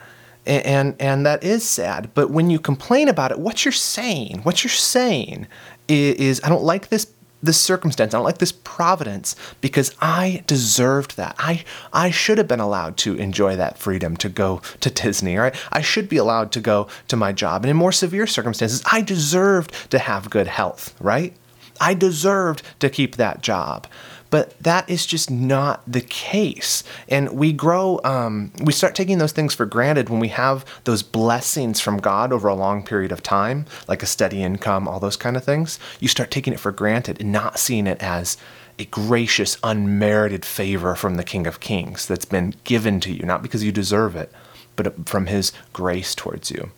and, 0.45 0.65
and 0.65 0.95
and 0.99 1.25
that 1.25 1.43
is 1.43 1.67
sad. 1.67 2.11
But 2.13 2.29
when 2.29 2.49
you 2.49 2.59
complain 2.59 3.07
about 3.07 3.31
it, 3.31 3.39
what 3.39 3.65
you're 3.65 3.71
saying, 3.71 4.41
what 4.43 4.63
you're 4.63 4.69
saying 4.71 5.47
is, 5.87 6.15
is 6.15 6.41
I 6.43 6.49
don't 6.49 6.63
like 6.63 6.89
this 6.89 7.05
this 7.41 7.59
circumstance. 7.59 8.13
I 8.13 8.17
don't 8.17 8.23
like 8.23 8.39
this 8.39 8.51
providence 8.51 9.35
because 9.61 9.95
I 10.01 10.43
deserved 10.47 11.17
that. 11.17 11.35
I 11.37 11.63
I 11.93 12.09
should 12.11 12.37
have 12.37 12.47
been 12.47 12.59
allowed 12.59 12.97
to 12.97 13.15
enjoy 13.15 13.55
that 13.55 13.77
freedom 13.77 14.17
to 14.17 14.29
go 14.29 14.61
to 14.79 14.89
Disney, 14.89 15.37
right? 15.37 15.55
I 15.71 15.81
should 15.81 16.09
be 16.09 16.17
allowed 16.17 16.51
to 16.53 16.61
go 16.61 16.87
to 17.07 17.15
my 17.15 17.31
job. 17.31 17.63
And 17.63 17.71
in 17.71 17.77
more 17.77 17.91
severe 17.91 18.27
circumstances, 18.27 18.81
I 18.91 19.01
deserved 19.01 19.91
to 19.91 19.99
have 19.99 20.29
good 20.29 20.47
health, 20.47 20.95
right? 20.99 21.35
I 21.79 21.93
deserved 21.93 22.63
to 22.79 22.89
keep 22.89 23.15
that 23.17 23.41
job. 23.41 23.87
But 24.29 24.57
that 24.59 24.89
is 24.89 25.05
just 25.05 25.31
not 25.31 25.83
the 25.89 26.01
case. 26.01 26.83
And 27.07 27.31
we 27.31 27.53
grow, 27.53 27.99
um, 28.03 28.51
we 28.61 28.73
start 28.73 28.95
taking 28.95 29.17
those 29.17 29.31
things 29.31 29.53
for 29.53 29.65
granted 29.65 30.09
when 30.09 30.19
we 30.19 30.27
have 30.29 30.65
those 30.83 31.03
blessings 31.03 31.79
from 31.79 31.97
God 31.97 32.33
over 32.33 32.47
a 32.47 32.55
long 32.55 32.83
period 32.83 33.11
of 33.11 33.23
time, 33.23 33.65
like 33.87 34.03
a 34.03 34.07
steady 34.07 34.43
income, 34.43 34.87
all 34.87 34.99
those 34.99 35.17
kind 35.17 35.37
of 35.37 35.43
things. 35.43 35.79
You 35.99 36.07
start 36.07 36.31
taking 36.31 36.53
it 36.53 36.59
for 36.59 36.71
granted 36.71 37.21
and 37.21 37.31
not 37.31 37.59
seeing 37.59 37.87
it 37.87 38.01
as 38.01 38.37
a 38.79 38.85
gracious, 38.85 39.57
unmerited 39.63 40.45
favor 40.45 40.95
from 40.95 41.15
the 41.15 41.23
King 41.23 41.47
of 41.47 41.59
Kings 41.59 42.05
that's 42.05 42.25
been 42.25 42.53
given 42.63 42.99
to 43.01 43.11
you, 43.11 43.25
not 43.25 43.41
because 43.41 43.63
you 43.63 43.71
deserve 43.71 44.15
it, 44.15 44.31
but 44.75 45.07
from 45.09 45.25
His 45.25 45.51
grace 45.73 46.13
towards 46.13 46.51
you. 46.51 46.71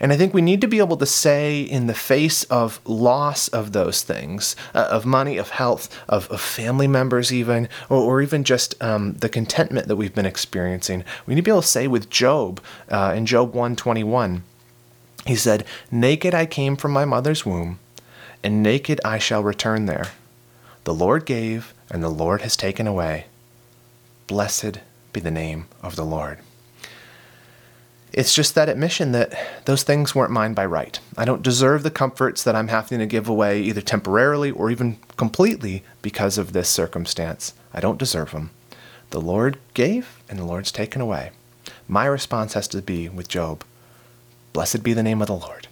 And 0.00 0.12
I 0.12 0.16
think 0.16 0.32
we 0.32 0.40
need 0.40 0.62
to 0.62 0.66
be 0.66 0.78
able 0.78 0.96
to 0.96 1.06
say, 1.06 1.60
in 1.60 1.86
the 1.86 1.94
face 1.94 2.44
of 2.44 2.80
loss 2.86 3.48
of 3.48 3.72
those 3.72 4.02
things, 4.02 4.56
uh, 4.74 4.88
of 4.90 5.04
money, 5.04 5.36
of 5.36 5.50
health, 5.50 5.94
of, 6.08 6.26
of 6.30 6.40
family 6.40 6.88
members, 6.88 7.30
even, 7.32 7.68
or, 7.90 7.98
or 7.98 8.22
even 8.22 8.42
just 8.42 8.82
um, 8.82 9.12
the 9.14 9.28
contentment 9.28 9.88
that 9.88 9.96
we've 9.96 10.14
been 10.14 10.24
experiencing, 10.24 11.04
we 11.26 11.34
need 11.34 11.40
to 11.40 11.44
be 11.44 11.50
able 11.50 11.60
to 11.60 11.68
say 11.68 11.86
with 11.86 12.08
Job 12.08 12.62
uh, 12.88 13.12
in 13.14 13.26
Job 13.26 13.48
121, 13.48 14.42
he 15.26 15.36
said, 15.36 15.66
Naked 15.90 16.34
I 16.34 16.46
came 16.46 16.76
from 16.76 16.92
my 16.92 17.04
mother's 17.04 17.44
womb, 17.44 17.78
and 18.42 18.62
naked 18.62 19.02
I 19.04 19.18
shall 19.18 19.42
return 19.42 19.84
there. 19.84 20.12
The 20.84 20.94
Lord 20.94 21.26
gave, 21.26 21.74
and 21.90 22.02
the 22.02 22.08
Lord 22.08 22.40
has 22.40 22.56
taken 22.56 22.86
away. 22.86 23.26
Blessed 24.26 24.78
be 25.12 25.20
the 25.20 25.30
name 25.30 25.66
of 25.82 25.96
the 25.96 26.04
Lord. 26.04 26.38
It's 28.12 28.34
just 28.34 28.54
that 28.54 28.68
admission 28.68 29.12
that 29.12 29.64
those 29.66 29.82
things 29.82 30.14
weren't 30.14 30.32
mine 30.32 30.54
by 30.54 30.66
right. 30.66 30.98
I 31.16 31.24
don't 31.24 31.42
deserve 31.42 31.82
the 31.82 31.90
comforts 31.90 32.42
that 32.42 32.56
I'm 32.56 32.68
having 32.68 32.98
to 32.98 33.06
give 33.06 33.28
away, 33.28 33.60
either 33.62 33.80
temporarily 33.80 34.50
or 34.50 34.70
even 34.70 34.98
completely, 35.16 35.84
because 36.02 36.36
of 36.36 36.52
this 36.52 36.68
circumstance. 36.68 37.54
I 37.72 37.80
don't 37.80 37.98
deserve 37.98 38.32
them. 38.32 38.50
The 39.10 39.20
Lord 39.20 39.58
gave, 39.74 40.20
and 40.28 40.38
the 40.38 40.44
Lord's 40.44 40.72
taken 40.72 41.00
away. 41.00 41.30
My 41.86 42.06
response 42.06 42.54
has 42.54 42.66
to 42.68 42.82
be 42.82 43.08
with 43.08 43.28
Job 43.28 43.64
Blessed 44.52 44.82
be 44.82 44.92
the 44.92 45.02
name 45.02 45.20
of 45.20 45.28
the 45.28 45.34
Lord. 45.34 45.68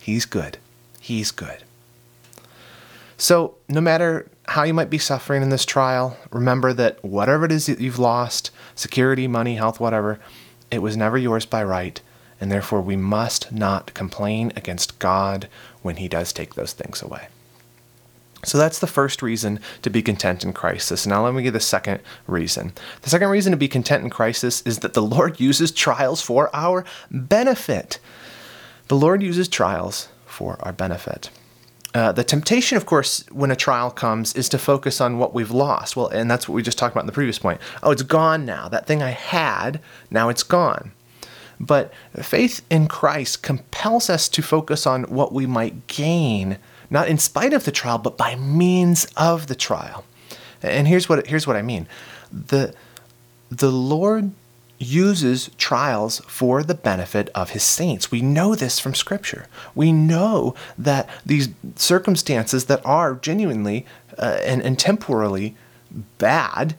He's 0.00 0.24
good. 0.24 0.58
He's 1.00 1.30
good. 1.30 1.62
So, 3.16 3.54
no 3.68 3.80
matter 3.80 4.28
how 4.48 4.64
you 4.64 4.74
might 4.74 4.90
be 4.90 4.98
suffering 4.98 5.42
in 5.42 5.50
this 5.50 5.64
trial, 5.64 6.16
remember 6.30 6.72
that 6.72 7.02
whatever 7.04 7.44
it 7.44 7.52
is 7.52 7.66
that 7.66 7.80
you've 7.80 7.98
lost 7.98 8.50
security, 8.74 9.26
money, 9.26 9.54
health, 9.54 9.80
whatever 9.80 10.18
it 10.70 10.80
was 10.80 10.96
never 10.96 11.18
yours 11.18 11.46
by 11.46 11.62
right, 11.62 12.00
and 12.40 12.50
therefore 12.50 12.80
we 12.80 12.96
must 12.96 13.52
not 13.52 13.94
complain 13.94 14.52
against 14.56 14.98
God 14.98 15.48
when 15.82 15.96
He 15.96 16.08
does 16.08 16.32
take 16.32 16.54
those 16.54 16.72
things 16.72 17.02
away. 17.02 17.28
So 18.44 18.58
that's 18.58 18.78
the 18.78 18.86
first 18.86 19.22
reason 19.22 19.58
to 19.82 19.90
be 19.90 20.02
content 20.02 20.44
in 20.44 20.52
crisis. 20.52 21.06
Now 21.06 21.24
let 21.24 21.34
me 21.34 21.42
give 21.42 21.52
the 21.52 21.60
second 21.60 22.00
reason. 22.28 22.72
The 23.02 23.10
second 23.10 23.28
reason 23.28 23.50
to 23.50 23.56
be 23.56 23.66
content 23.66 24.04
in 24.04 24.10
crisis 24.10 24.62
is 24.62 24.80
that 24.80 24.94
the 24.94 25.02
Lord 25.02 25.40
uses 25.40 25.72
trials 25.72 26.22
for 26.22 26.54
our 26.54 26.84
benefit. 27.10 27.98
The 28.88 28.96
Lord 28.96 29.22
uses 29.22 29.48
trials 29.48 30.08
for 30.26 30.58
our 30.60 30.72
benefit. 30.72 31.30
Uh, 31.96 32.12
the 32.12 32.22
temptation, 32.22 32.76
of 32.76 32.84
course, 32.84 33.24
when 33.30 33.50
a 33.50 33.56
trial 33.56 33.90
comes, 33.90 34.34
is 34.34 34.50
to 34.50 34.58
focus 34.58 35.00
on 35.00 35.16
what 35.16 35.32
we've 35.32 35.50
lost. 35.50 35.96
Well, 35.96 36.08
and 36.08 36.30
that's 36.30 36.46
what 36.46 36.54
we 36.54 36.62
just 36.62 36.76
talked 36.76 36.92
about 36.92 37.04
in 37.04 37.06
the 37.06 37.12
previous 37.12 37.38
point. 37.38 37.58
Oh, 37.82 37.90
it's 37.90 38.02
gone 38.02 38.44
now. 38.44 38.68
That 38.68 38.86
thing 38.86 39.02
I 39.02 39.12
had, 39.12 39.80
now 40.10 40.28
it's 40.28 40.42
gone. 40.42 40.92
But 41.58 41.90
faith 42.20 42.60
in 42.68 42.86
Christ 42.86 43.42
compels 43.42 44.10
us 44.10 44.28
to 44.28 44.42
focus 44.42 44.86
on 44.86 45.04
what 45.04 45.32
we 45.32 45.46
might 45.46 45.86
gain, 45.86 46.58
not 46.90 47.08
in 47.08 47.16
spite 47.16 47.54
of 47.54 47.64
the 47.64 47.72
trial, 47.72 47.96
but 47.96 48.18
by 48.18 48.36
means 48.36 49.06
of 49.16 49.46
the 49.46 49.54
trial. 49.54 50.04
And 50.62 50.86
here's 50.86 51.08
what 51.08 51.26
here's 51.26 51.46
what 51.46 51.56
I 51.56 51.62
mean. 51.62 51.88
The 52.30 52.74
the 53.48 53.72
Lord 53.72 54.32
uses 54.78 55.50
trials 55.56 56.20
for 56.26 56.62
the 56.62 56.74
benefit 56.74 57.30
of 57.34 57.50
his 57.50 57.62
saints. 57.62 58.10
We 58.10 58.22
know 58.22 58.54
this 58.54 58.78
from 58.78 58.94
Scripture. 58.94 59.46
We 59.74 59.92
know 59.92 60.54
that 60.76 61.08
these 61.24 61.48
circumstances 61.76 62.66
that 62.66 62.84
are 62.84 63.14
genuinely 63.14 63.86
uh, 64.18 64.38
and, 64.44 64.62
and 64.62 64.78
temporarily 64.78 65.56
bad 66.18 66.76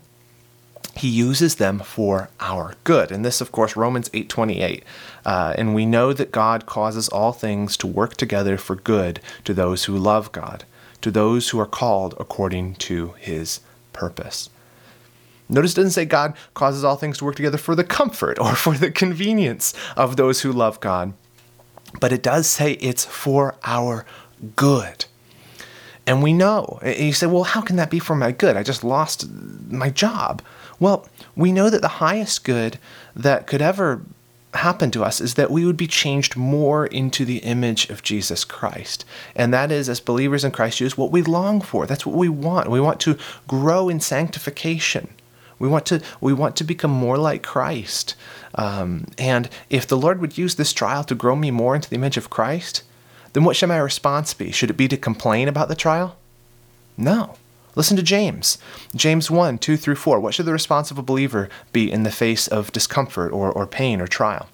he 0.95 1.07
uses 1.07 1.55
them 1.55 1.79
for 1.79 2.29
our 2.39 2.73
good 2.83 3.11
and 3.11 3.23
this 3.23 3.39
of 3.39 3.51
course 3.51 3.75
romans 3.75 4.09
8.28 4.09 4.83
uh, 5.25 5.53
and 5.57 5.75
we 5.75 5.85
know 5.85 6.11
that 6.13 6.31
god 6.31 6.65
causes 6.65 7.07
all 7.09 7.31
things 7.31 7.77
to 7.77 7.87
work 7.87 8.17
together 8.17 8.57
for 8.57 8.75
good 8.75 9.19
to 9.43 9.53
those 9.53 9.85
who 9.85 9.97
love 9.97 10.31
god 10.31 10.65
to 11.01 11.11
those 11.11 11.49
who 11.49 11.59
are 11.59 11.67
called 11.67 12.15
according 12.19 12.75
to 12.75 13.13
his 13.19 13.59
purpose 13.93 14.49
Notice 15.49 15.73
it 15.73 15.75
doesn't 15.75 15.91
say 15.91 16.05
God 16.05 16.35
causes 16.53 16.83
all 16.83 16.95
things 16.95 17.19
to 17.19 17.25
work 17.25 17.35
together 17.35 17.57
for 17.57 17.75
the 17.75 17.83
comfort 17.83 18.39
or 18.39 18.55
for 18.55 18.75
the 18.75 18.91
convenience 18.91 19.73
of 19.95 20.17
those 20.17 20.41
who 20.41 20.51
love 20.51 20.79
God, 20.79 21.13
but 21.99 22.11
it 22.11 22.23
does 22.23 22.47
say 22.47 22.73
it's 22.73 23.05
for 23.05 23.55
our 23.63 24.05
good. 24.55 25.05
And 26.05 26.23
we 26.23 26.31
know. 26.31 26.79
And 26.81 26.97
You 26.97 27.13
say, 27.13 27.27
well, 27.27 27.43
how 27.43 27.61
can 27.61 27.75
that 27.75 27.89
be 27.89 27.99
for 27.99 28.15
my 28.15 28.31
good? 28.31 28.55
I 28.55 28.63
just 28.63 28.83
lost 28.83 29.29
my 29.69 29.89
job. 29.89 30.41
Well, 30.79 31.07
we 31.35 31.51
know 31.51 31.69
that 31.69 31.81
the 31.81 31.87
highest 31.87 32.43
good 32.43 32.79
that 33.15 33.47
could 33.47 33.61
ever 33.61 34.01
happen 34.53 34.89
to 34.91 35.03
us 35.03 35.19
is 35.19 35.33
that 35.33 35.51
we 35.51 35.65
would 35.65 35.77
be 35.77 35.87
changed 35.87 36.35
more 36.35 36.87
into 36.87 37.25
the 37.25 37.39
image 37.39 37.89
of 37.89 38.03
Jesus 38.03 38.45
Christ. 38.45 39.05
And 39.35 39.53
that 39.53 39.71
is, 39.71 39.89
as 39.89 39.99
believers 39.99 40.43
in 40.43 40.51
Christ 40.51 40.77
Jesus, 40.77 40.97
what 40.97 41.11
we 41.11 41.21
long 41.21 41.61
for. 41.61 41.85
That's 41.85 42.05
what 42.05 42.15
we 42.15 42.29
want. 42.29 42.69
We 42.69 42.79
want 42.79 42.99
to 43.01 43.17
grow 43.47 43.89
in 43.89 43.99
sanctification. 43.99 45.09
We 45.59 45.67
want 45.67 45.85
to 45.87 46.01
we 46.21 46.33
want 46.33 46.55
to 46.57 46.63
become 46.63 46.91
more 46.91 47.17
like 47.17 47.43
Christ. 47.43 48.15
Um, 48.55 49.05
and 49.17 49.49
if 49.69 49.87
the 49.87 49.97
Lord 49.97 50.21
would 50.21 50.37
use 50.37 50.55
this 50.55 50.73
trial 50.73 51.03
to 51.05 51.15
grow 51.15 51.35
me 51.35 51.51
more 51.51 51.75
into 51.75 51.89
the 51.89 51.95
image 51.95 52.17
of 52.17 52.29
Christ, 52.29 52.83
then 53.33 53.43
what 53.43 53.55
should 53.55 53.69
my 53.69 53.77
response 53.77 54.33
be? 54.33 54.51
Should 54.51 54.69
it 54.69 54.77
be 54.77 54.87
to 54.87 54.97
complain 54.97 55.47
about 55.47 55.67
the 55.67 55.75
trial? 55.75 56.17
No. 56.95 57.35
Listen 57.75 57.97
to 57.97 58.03
James. 58.03 58.57
James 58.95 59.29
1, 59.29 59.59
2 59.59 59.77
through 59.77 59.97
4. 59.97 60.19
What 60.19 60.33
should 60.33 60.47
the 60.47 60.51
response 60.51 60.89
of 60.89 60.97
a 60.97 61.03
believer 61.03 61.47
be 61.71 61.91
in 61.91 62.01
the 62.01 62.11
face 62.11 62.47
of 62.47 62.71
discomfort 62.71 63.31
or, 63.31 63.51
or 63.51 63.67
pain 63.67 64.01
or 64.01 64.07
trial? 64.07 64.49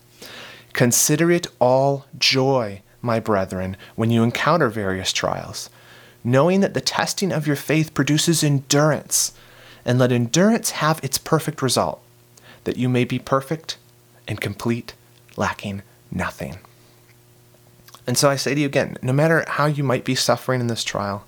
Consider 0.73 1.31
it 1.31 1.47
all 1.59 2.05
joy, 2.17 2.81
my 3.01 3.21
brethren, 3.21 3.77
when 3.95 4.11
you 4.11 4.23
encounter 4.23 4.67
various 4.67 5.13
trials 5.13 5.69
knowing 6.23 6.61
that 6.61 6.73
the 6.73 6.81
testing 6.81 7.31
of 7.31 7.45
your 7.45 7.55
faith 7.55 7.93
produces 7.93 8.43
endurance, 8.43 9.33
and 9.85 9.99
let 9.99 10.11
endurance 10.11 10.71
have 10.71 11.03
its 11.03 11.17
perfect 11.17 11.61
result, 11.61 12.01
that 12.63 12.77
you 12.77 12.87
may 12.89 13.03
be 13.03 13.19
perfect 13.19 13.77
and 14.27 14.39
complete, 14.39 14.93
lacking 15.35 15.81
nothing. 16.11 16.57
And 18.05 18.17
so 18.17 18.29
I 18.29 18.35
say 18.35 18.53
to 18.53 18.59
you 18.59 18.65
again 18.65 18.97
no 19.01 19.13
matter 19.13 19.45
how 19.47 19.65
you 19.65 19.83
might 19.83 20.05
be 20.05 20.15
suffering 20.15 20.61
in 20.61 20.67
this 20.67 20.83
trial, 20.83 21.25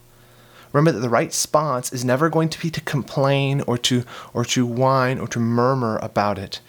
remember 0.71 0.91
that 0.91 0.99
the 0.99 1.09
right 1.09 1.27
response 1.27 1.91
is 1.93 2.03
never 2.03 2.29
going 2.29 2.49
to 2.49 2.59
be 2.59 2.69
to 2.69 2.81
complain 2.81 3.61
or 3.61 3.77
to, 3.79 4.03
or 4.33 4.45
to 4.45 4.65
whine 4.65 5.19
or 5.19 5.27
to 5.27 5.39
murmur 5.39 5.97
about 6.01 6.37
it. 6.37 6.59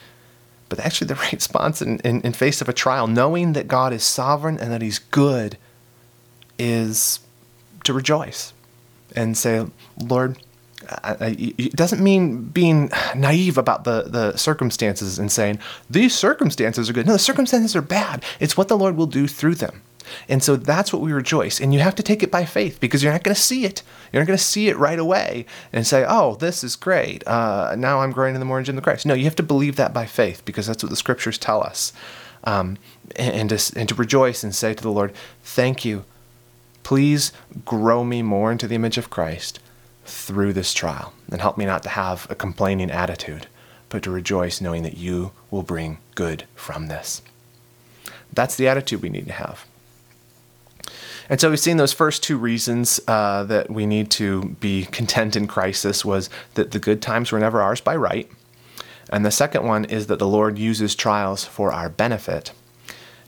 But 0.68 0.80
actually, 0.80 1.08
the 1.08 1.14
right 1.16 1.32
response 1.32 1.82
in, 1.82 2.00
in, 2.00 2.20
in 2.22 2.32
face 2.32 2.60
of 2.60 2.68
a 2.68 2.72
trial, 2.72 3.06
knowing 3.06 3.52
that 3.52 3.68
God 3.68 3.92
is 3.92 4.02
sovereign 4.02 4.58
and 4.58 4.72
that 4.72 4.82
He's 4.82 4.98
good, 4.98 5.58
is 6.58 7.20
to 7.84 7.92
rejoice 7.92 8.52
and 9.14 9.36
say, 9.36 9.66
Lord, 9.98 10.38
It 11.20 11.72
doesn't 11.72 12.02
mean 12.02 12.44
being 12.44 12.90
naive 13.14 13.58
about 13.58 13.84
the, 13.84 14.02
the 14.02 14.36
circumstances 14.36 15.18
and 15.18 15.30
saying, 15.30 15.58
these 15.90 16.14
circumstances 16.14 16.88
are 16.88 16.92
good. 16.92 17.06
No, 17.06 17.14
the 17.14 17.18
circumstances 17.18 17.74
are 17.74 17.82
bad. 17.82 18.24
It's 18.40 18.56
what 18.56 18.68
the 18.68 18.78
Lord 18.78 18.96
will 18.96 19.06
do 19.06 19.26
through 19.26 19.56
them. 19.56 19.82
And 20.28 20.40
so 20.42 20.54
that's 20.54 20.92
what 20.92 21.02
we 21.02 21.12
rejoice. 21.12 21.60
And 21.60 21.74
you 21.74 21.80
have 21.80 21.96
to 21.96 22.02
take 22.02 22.22
it 22.22 22.30
by 22.30 22.44
faith 22.44 22.78
because 22.78 23.02
you're 23.02 23.12
not 23.12 23.24
going 23.24 23.34
to 23.34 23.40
see 23.40 23.64
it. 23.64 23.82
You're 24.12 24.22
not 24.22 24.28
going 24.28 24.38
to 24.38 24.44
see 24.44 24.68
it 24.68 24.76
right 24.76 24.98
away 24.98 25.46
and 25.72 25.84
say, 25.84 26.04
oh, 26.08 26.36
this 26.36 26.62
is 26.62 26.76
great. 26.76 27.26
Uh, 27.26 27.74
now 27.76 28.00
I'm 28.00 28.12
growing 28.12 28.34
in 28.34 28.40
the 28.40 28.44
more 28.46 28.60
in 28.60 28.76
the 28.76 28.82
Christ. 28.82 29.04
No, 29.04 29.14
you 29.14 29.24
have 29.24 29.36
to 29.36 29.42
believe 29.42 29.74
that 29.76 29.92
by 29.92 30.06
faith 30.06 30.44
because 30.44 30.68
that's 30.68 30.82
what 30.82 30.90
the 30.90 30.96
scriptures 30.96 31.38
tell 31.38 31.62
us. 31.62 31.92
Um, 32.44 32.78
and, 33.16 33.34
and, 33.34 33.50
to, 33.50 33.78
and 33.78 33.88
to 33.88 33.94
rejoice 33.96 34.44
and 34.44 34.54
say 34.54 34.74
to 34.74 34.82
the 34.82 34.92
Lord, 34.92 35.12
thank 35.42 35.84
you 35.84 36.04
Please 36.86 37.32
grow 37.64 38.04
me 38.04 38.22
more 38.22 38.52
into 38.52 38.68
the 38.68 38.76
image 38.76 38.96
of 38.96 39.10
Christ 39.10 39.58
through 40.06 40.52
this 40.52 40.72
trial 40.72 41.12
and 41.30 41.40
help 41.40 41.58
me 41.58 41.64
not 41.64 41.82
to 41.82 41.88
have 41.90 42.26
a 42.30 42.34
complaining 42.34 42.90
attitude, 42.90 43.46
but 43.88 44.02
to 44.02 44.10
rejoice 44.10 44.60
knowing 44.60 44.82
that 44.82 44.96
you 44.96 45.32
will 45.50 45.62
bring 45.62 45.98
good 46.14 46.44
from 46.54 46.86
this. 46.86 47.22
That's 48.32 48.56
the 48.56 48.68
attitude 48.68 49.02
we 49.02 49.08
need 49.08 49.26
to 49.26 49.32
have. 49.32 49.66
And 51.28 51.40
so 51.40 51.50
we've 51.50 51.58
seen 51.58 51.76
those 51.76 51.92
first 51.92 52.22
two 52.22 52.38
reasons 52.38 53.00
uh, 53.08 53.44
that 53.44 53.70
we 53.70 53.84
need 53.84 54.10
to 54.12 54.56
be 54.60 54.84
content 54.86 55.34
in 55.34 55.46
crisis 55.46 56.04
was 56.04 56.30
that 56.54 56.70
the 56.70 56.78
good 56.78 57.02
times 57.02 57.32
were 57.32 57.40
never 57.40 57.60
ours 57.60 57.80
by 57.80 57.96
right. 57.96 58.30
And 59.10 59.24
the 59.24 59.30
second 59.30 59.64
one 59.64 59.84
is 59.84 60.06
that 60.06 60.18
the 60.18 60.26
Lord 60.26 60.58
uses 60.58 60.94
trials 60.94 61.44
for 61.44 61.72
our 61.72 61.88
benefit. 61.88 62.52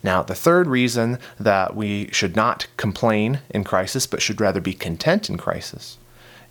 Now, 0.02 0.22
the 0.22 0.34
third 0.34 0.68
reason 0.68 1.18
that 1.40 1.74
we 1.74 2.08
should 2.12 2.36
not 2.36 2.68
complain 2.76 3.40
in 3.50 3.64
crisis, 3.64 4.06
but 4.06 4.22
should 4.22 4.40
rather 4.40 4.60
be 4.60 4.74
content 4.74 5.28
in 5.28 5.36
crisis, 5.36 5.98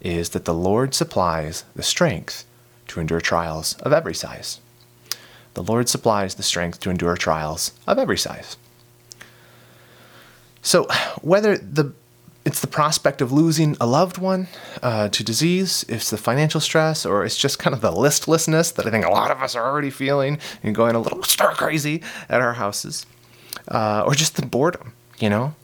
is 0.01 0.29
that 0.29 0.45
the 0.45 0.53
Lord 0.53 0.93
supplies 0.93 1.63
the 1.75 1.83
strength 1.83 2.45
to 2.87 2.99
endure 2.99 3.21
trials 3.21 3.75
of 3.79 3.91
every 3.91 4.13
size. 4.13 4.59
The 5.53 5.63
Lord 5.63 5.89
supplies 5.89 6.35
the 6.35 6.43
strength 6.43 6.79
to 6.81 6.89
endure 6.89 7.15
trials 7.17 7.71
of 7.87 7.97
every 7.97 8.17
size. 8.17 8.57
So, 10.61 10.87
whether 11.21 11.57
the 11.57 11.93
it's 12.45 12.61
the 12.61 12.67
prospect 12.67 13.21
of 13.21 13.33
losing 13.33 13.75
a 13.81 13.85
loved 13.85 14.17
one 14.17 14.47
uh, 14.81 15.09
to 15.09 15.21
disease, 15.21 15.83
if 15.89 15.95
it's 15.95 16.09
the 16.11 16.17
financial 16.17 16.61
stress, 16.61 17.05
or 17.05 17.25
it's 17.25 17.37
just 17.37 17.59
kind 17.59 17.73
of 17.73 17.81
the 17.81 17.91
listlessness 17.91 18.71
that 18.71 18.85
I 18.85 18.89
think 18.89 19.03
a 19.03 19.09
lot 19.09 19.31
of 19.31 19.41
us 19.41 19.53
are 19.53 19.69
already 19.69 19.89
feeling 19.89 20.39
and 20.63 20.73
going 20.73 20.95
a 20.95 20.99
little 20.99 21.23
stir 21.33 21.51
crazy 21.55 22.01
at 22.29 22.39
our 22.39 22.53
houses 22.53 23.05
uh, 23.67 24.03
or 24.05 24.15
just 24.15 24.37
the 24.37 24.45
boredom, 24.45 24.93
you 25.19 25.29
know? 25.29 25.55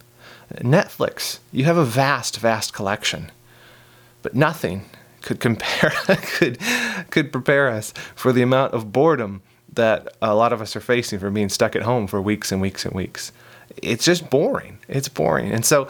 Netflix, 0.55 1.39
you 1.53 1.63
have 1.63 1.77
a 1.77 1.85
vast, 1.85 2.37
vast 2.39 2.73
collection, 2.73 3.31
but 4.23 4.33
nothing 4.33 4.85
could 5.21 5.39
compare 5.39 5.91
could 6.37 6.57
could 7.11 7.31
prepare 7.31 7.69
us 7.69 7.93
for 8.15 8.33
the 8.33 8.41
amount 8.41 8.73
of 8.73 8.91
boredom 8.91 9.41
that 9.75 10.15
a 10.21 10.35
lot 10.35 10.53
of 10.53 10.61
us 10.61 10.75
are 10.75 10.81
facing 10.81 11.19
from 11.19 11.33
being 11.33 11.49
stuck 11.49 11.75
at 11.75 11.83
home 11.83 12.07
for 12.07 12.21
weeks 12.21 12.51
and 12.51 12.61
weeks 12.61 12.85
and 12.85 12.93
weeks. 12.93 13.31
It's 13.77 14.05
just 14.05 14.29
boring. 14.29 14.77
It's 14.87 15.09
boring. 15.09 15.51
And 15.51 15.65
so, 15.65 15.87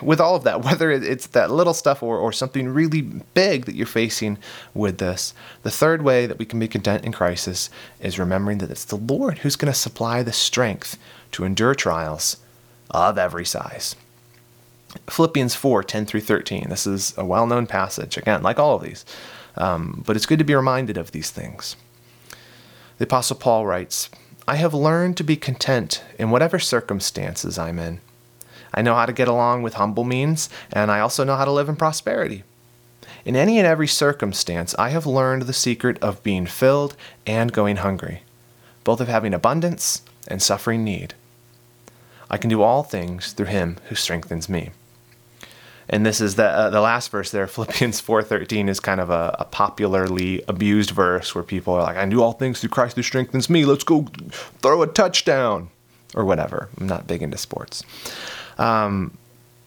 with 0.00 0.20
all 0.20 0.36
of 0.36 0.44
that, 0.44 0.62
whether 0.64 0.90
it's 0.90 1.28
that 1.28 1.50
little 1.50 1.74
stuff 1.74 2.02
or, 2.02 2.18
or 2.18 2.32
something 2.32 2.68
really 2.68 3.02
big 3.02 3.64
that 3.64 3.74
you're 3.74 3.86
facing 3.86 4.38
with 4.74 4.98
this, 4.98 5.34
the 5.62 5.70
third 5.70 6.02
way 6.02 6.26
that 6.26 6.38
we 6.38 6.44
can 6.44 6.60
be 6.60 6.68
content 6.68 7.04
in 7.04 7.12
crisis 7.12 7.70
is 8.00 8.18
remembering 8.18 8.58
that 8.58 8.70
it's 8.70 8.84
the 8.84 8.96
Lord 8.96 9.38
who's 9.38 9.56
going 9.56 9.72
to 9.72 9.78
supply 9.78 10.22
the 10.22 10.32
strength 10.32 10.98
to 11.32 11.44
endure 11.44 11.74
trials 11.74 12.36
of 12.90 13.18
every 13.18 13.44
size. 13.44 13.96
Philippians 15.08 15.54
4 15.54 15.82
10 15.82 16.06
through 16.06 16.20
13. 16.20 16.68
This 16.68 16.86
is 16.86 17.14
a 17.16 17.24
well 17.24 17.46
known 17.46 17.66
passage, 17.66 18.16
again, 18.16 18.42
like 18.42 18.58
all 18.58 18.76
of 18.76 18.82
these, 18.82 19.04
um, 19.56 20.02
but 20.06 20.16
it's 20.16 20.26
good 20.26 20.38
to 20.38 20.44
be 20.44 20.54
reminded 20.54 20.96
of 20.96 21.12
these 21.12 21.30
things. 21.30 21.76
The 22.98 23.04
Apostle 23.04 23.36
Paul 23.36 23.66
writes, 23.66 24.10
I 24.46 24.56
have 24.56 24.74
learned 24.74 25.16
to 25.16 25.24
be 25.24 25.36
content 25.36 26.02
in 26.18 26.30
whatever 26.30 26.58
circumstances 26.58 27.58
I'm 27.58 27.78
in. 27.78 28.00
I 28.74 28.82
know 28.82 28.94
how 28.94 29.06
to 29.06 29.12
get 29.12 29.28
along 29.28 29.62
with 29.62 29.74
humble 29.74 30.04
means, 30.04 30.48
and 30.72 30.90
I 30.90 31.00
also 31.00 31.24
know 31.24 31.36
how 31.36 31.44
to 31.44 31.52
live 31.52 31.68
in 31.68 31.76
prosperity. 31.76 32.44
In 33.24 33.36
any 33.36 33.58
and 33.58 33.66
every 33.66 33.86
circumstance, 33.86 34.74
I 34.78 34.90
have 34.90 35.06
learned 35.06 35.42
the 35.42 35.52
secret 35.52 35.98
of 36.02 36.22
being 36.22 36.46
filled 36.46 36.96
and 37.26 37.52
going 37.52 37.76
hungry, 37.76 38.22
both 38.84 39.00
of 39.00 39.08
having 39.08 39.34
abundance 39.34 40.02
and 40.26 40.42
suffering 40.42 40.84
need. 40.84 41.14
I 42.30 42.38
can 42.38 42.48
do 42.48 42.62
all 42.62 42.82
things 42.82 43.32
through 43.32 43.46
him 43.46 43.76
who 43.88 43.94
strengthens 43.94 44.48
me. 44.48 44.70
And 45.92 46.06
this 46.06 46.20
is 46.20 46.36
the 46.36 46.46
uh, 46.46 46.70
the 46.70 46.80
last 46.80 47.10
verse 47.10 47.32
there. 47.32 47.46
Philippians 47.48 48.00
four 48.00 48.22
thirteen 48.22 48.68
is 48.68 48.80
kind 48.80 49.00
of 49.00 49.10
a, 49.10 49.36
a, 49.40 49.44
popularly 49.44 50.42
abused 50.48 50.90
verse 50.90 51.34
where 51.34 51.44
people 51.44 51.74
are 51.74 51.82
like, 51.82 51.96
"I 51.96 52.06
do 52.06 52.22
all 52.22 52.32
things 52.32 52.60
through 52.60 52.70
Christ 52.70 52.96
who 52.96 53.02
strengthens 53.02 53.50
me. 53.50 53.64
Let's 53.64 53.84
go 53.84 54.06
throw 54.62 54.82
a 54.82 54.86
touchdown," 54.86 55.68
or 56.14 56.24
whatever. 56.24 56.68
I'm 56.78 56.86
not 56.86 57.08
big 57.08 57.22
into 57.22 57.36
sports, 57.36 57.82
um, 58.56 59.18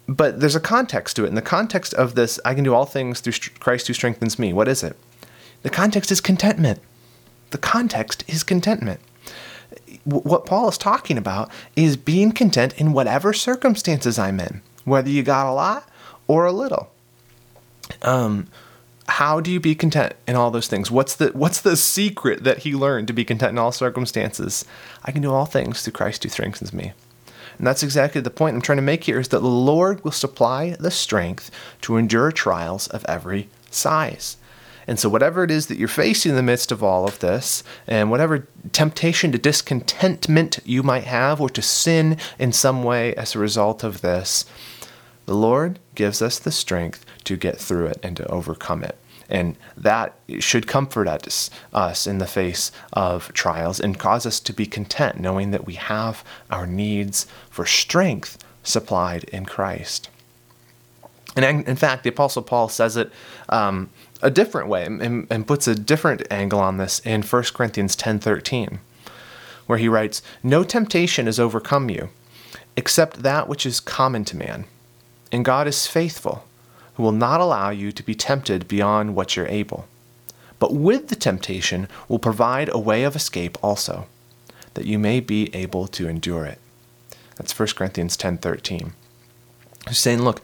but 0.07 0.39
there's 0.39 0.55
a 0.55 0.61
context 0.61 1.17
to 1.17 1.25
it. 1.25 1.27
And 1.27 1.37
the 1.37 1.41
context 1.41 1.93
of 1.95 2.15
this, 2.15 2.39
"I 2.45 2.53
can 2.53 2.63
do 2.63 2.73
all 2.73 2.85
things 2.85 3.19
through 3.19 3.33
Christ 3.59 3.87
who 3.87 3.93
strengthens 3.93 4.39
me." 4.39 4.53
What 4.53 4.69
is 4.69 4.81
it? 4.81 4.95
The 5.61 5.69
context 5.69 6.09
is 6.09 6.21
contentment. 6.21 6.79
The 7.51 7.57
context 7.57 8.23
is 8.27 8.43
contentment 8.43 9.01
what 10.03 10.45
Paul 10.45 10.69
is 10.69 10.77
talking 10.77 11.17
about 11.17 11.49
is 11.75 11.97
being 11.97 12.31
content 12.31 12.73
in 12.77 12.93
whatever 12.93 13.33
circumstances 13.33 14.19
I'm 14.19 14.39
in, 14.39 14.61
whether 14.85 15.09
you 15.09 15.23
got 15.23 15.47
a 15.47 15.53
lot 15.53 15.87
or 16.27 16.45
a 16.45 16.51
little. 16.51 16.91
Um, 18.01 18.47
how 19.07 19.41
do 19.41 19.51
you 19.51 19.59
be 19.59 19.75
content 19.75 20.13
in 20.27 20.35
all 20.35 20.51
those 20.51 20.67
things? 20.67 20.89
What's 20.89 21.15
the 21.15 21.27
what's 21.29 21.61
the 21.61 21.75
secret 21.75 22.43
that 22.43 22.59
he 22.59 22.73
learned 22.73 23.07
to 23.07 23.13
be 23.13 23.25
content 23.25 23.51
in 23.51 23.57
all 23.57 23.71
circumstances? 23.71 24.65
I 25.03 25.11
can 25.11 25.21
do 25.21 25.33
all 25.33 25.45
things 25.45 25.81
through 25.81 25.93
Christ 25.93 26.23
who 26.23 26.29
strengthens 26.29 26.73
me. 26.73 26.93
And 27.57 27.67
that's 27.67 27.83
exactly 27.83 28.21
the 28.21 28.29
point 28.29 28.55
I'm 28.55 28.61
trying 28.61 28.77
to 28.77 28.81
make 28.81 29.03
here 29.03 29.19
is 29.19 29.27
that 29.29 29.39
the 29.39 29.47
Lord 29.47 30.03
will 30.03 30.11
supply 30.11 30.75
the 30.79 30.91
strength 30.91 31.51
to 31.81 31.97
endure 31.97 32.31
trials 32.31 32.87
of 32.87 33.05
every 33.05 33.49
size. 33.69 34.37
And 34.87 34.99
so, 34.99 35.07
whatever 35.07 35.43
it 35.43 35.51
is 35.51 35.67
that 35.67 35.77
you're 35.77 35.87
facing 35.87 36.31
in 36.31 36.35
the 36.35 36.43
midst 36.43 36.71
of 36.71 36.83
all 36.83 37.07
of 37.07 37.19
this, 37.19 37.63
and 37.87 38.11
whatever 38.11 38.47
temptation 38.73 39.31
to 39.31 39.37
discontentment 39.37 40.59
you 40.65 40.83
might 40.83 41.05
have, 41.05 41.39
or 41.39 41.49
to 41.51 41.61
sin 41.61 42.17
in 42.37 42.51
some 42.51 42.83
way 42.83 43.15
as 43.15 43.33
a 43.33 43.39
result 43.39 43.83
of 43.83 44.01
this, 44.01 44.45
the 45.25 45.35
Lord 45.35 45.79
gives 45.95 46.21
us 46.21 46.39
the 46.39 46.51
strength 46.51 47.05
to 47.23 47.37
get 47.37 47.59
through 47.59 47.87
it 47.87 47.99
and 48.03 48.17
to 48.17 48.27
overcome 48.27 48.83
it. 48.83 48.97
And 49.29 49.55
that 49.77 50.15
should 50.39 50.67
comfort 50.67 51.07
us, 51.07 51.49
us 51.73 52.05
in 52.05 52.17
the 52.17 52.27
face 52.27 52.71
of 52.91 53.31
trials 53.33 53.79
and 53.79 53.97
cause 53.97 54.25
us 54.25 54.39
to 54.41 54.53
be 54.53 54.65
content, 54.65 55.19
knowing 55.19 55.51
that 55.51 55.65
we 55.65 55.75
have 55.75 56.23
our 56.51 56.67
needs 56.67 57.25
for 57.49 57.65
strength 57.65 58.37
supplied 58.63 59.23
in 59.25 59.45
Christ. 59.45 60.09
And 61.35 61.67
in 61.67 61.75
fact, 61.75 62.03
the 62.03 62.09
Apostle 62.09 62.43
Paul 62.43 62.69
says 62.69 62.95
it 62.95 63.11
um, 63.49 63.89
a 64.21 64.29
different 64.29 64.67
way 64.67 64.85
and, 64.85 65.25
and 65.29 65.47
puts 65.47 65.67
a 65.67 65.75
different 65.75 66.23
angle 66.29 66.59
on 66.59 66.77
this 66.77 66.99
in 66.99 67.23
1 67.23 67.43
Corinthians 67.53 67.95
10:13, 67.95 68.77
where 69.65 69.79
he 69.79 69.87
writes, 69.87 70.21
"No 70.43 70.63
temptation 70.63 71.25
has 71.25 71.39
overcome 71.39 71.89
you, 71.89 72.09
except 72.77 73.23
that 73.23 73.47
which 73.47 73.65
is 73.65 73.79
common 73.79 74.25
to 74.25 74.37
man. 74.37 74.65
And 75.33 75.43
God 75.43 75.67
is 75.67 75.87
faithful, 75.87 76.45
who 76.93 77.03
will 77.03 77.11
not 77.11 77.41
allow 77.41 77.71
you 77.71 77.91
to 77.91 78.03
be 78.03 78.13
tempted 78.13 78.67
beyond 78.67 79.15
what 79.15 79.35
you're 79.35 79.47
able, 79.47 79.87
but 80.59 80.73
with 80.73 81.07
the 81.07 81.15
temptation 81.15 81.89
will 82.07 82.19
provide 82.19 82.69
a 82.71 82.77
way 82.77 83.03
of 83.03 83.15
escape 83.15 83.57
also, 83.63 84.05
that 84.75 84.85
you 84.85 84.99
may 84.99 85.19
be 85.19 85.53
able 85.55 85.87
to 85.87 86.07
endure 86.07 86.45
it." 86.45 86.59
That's 87.35 87.51
1 87.51 87.75
Corinthians 87.75 88.15
10:13. 88.15 88.93
He's 89.87 89.97
saying, 89.97 90.21
look, 90.21 90.41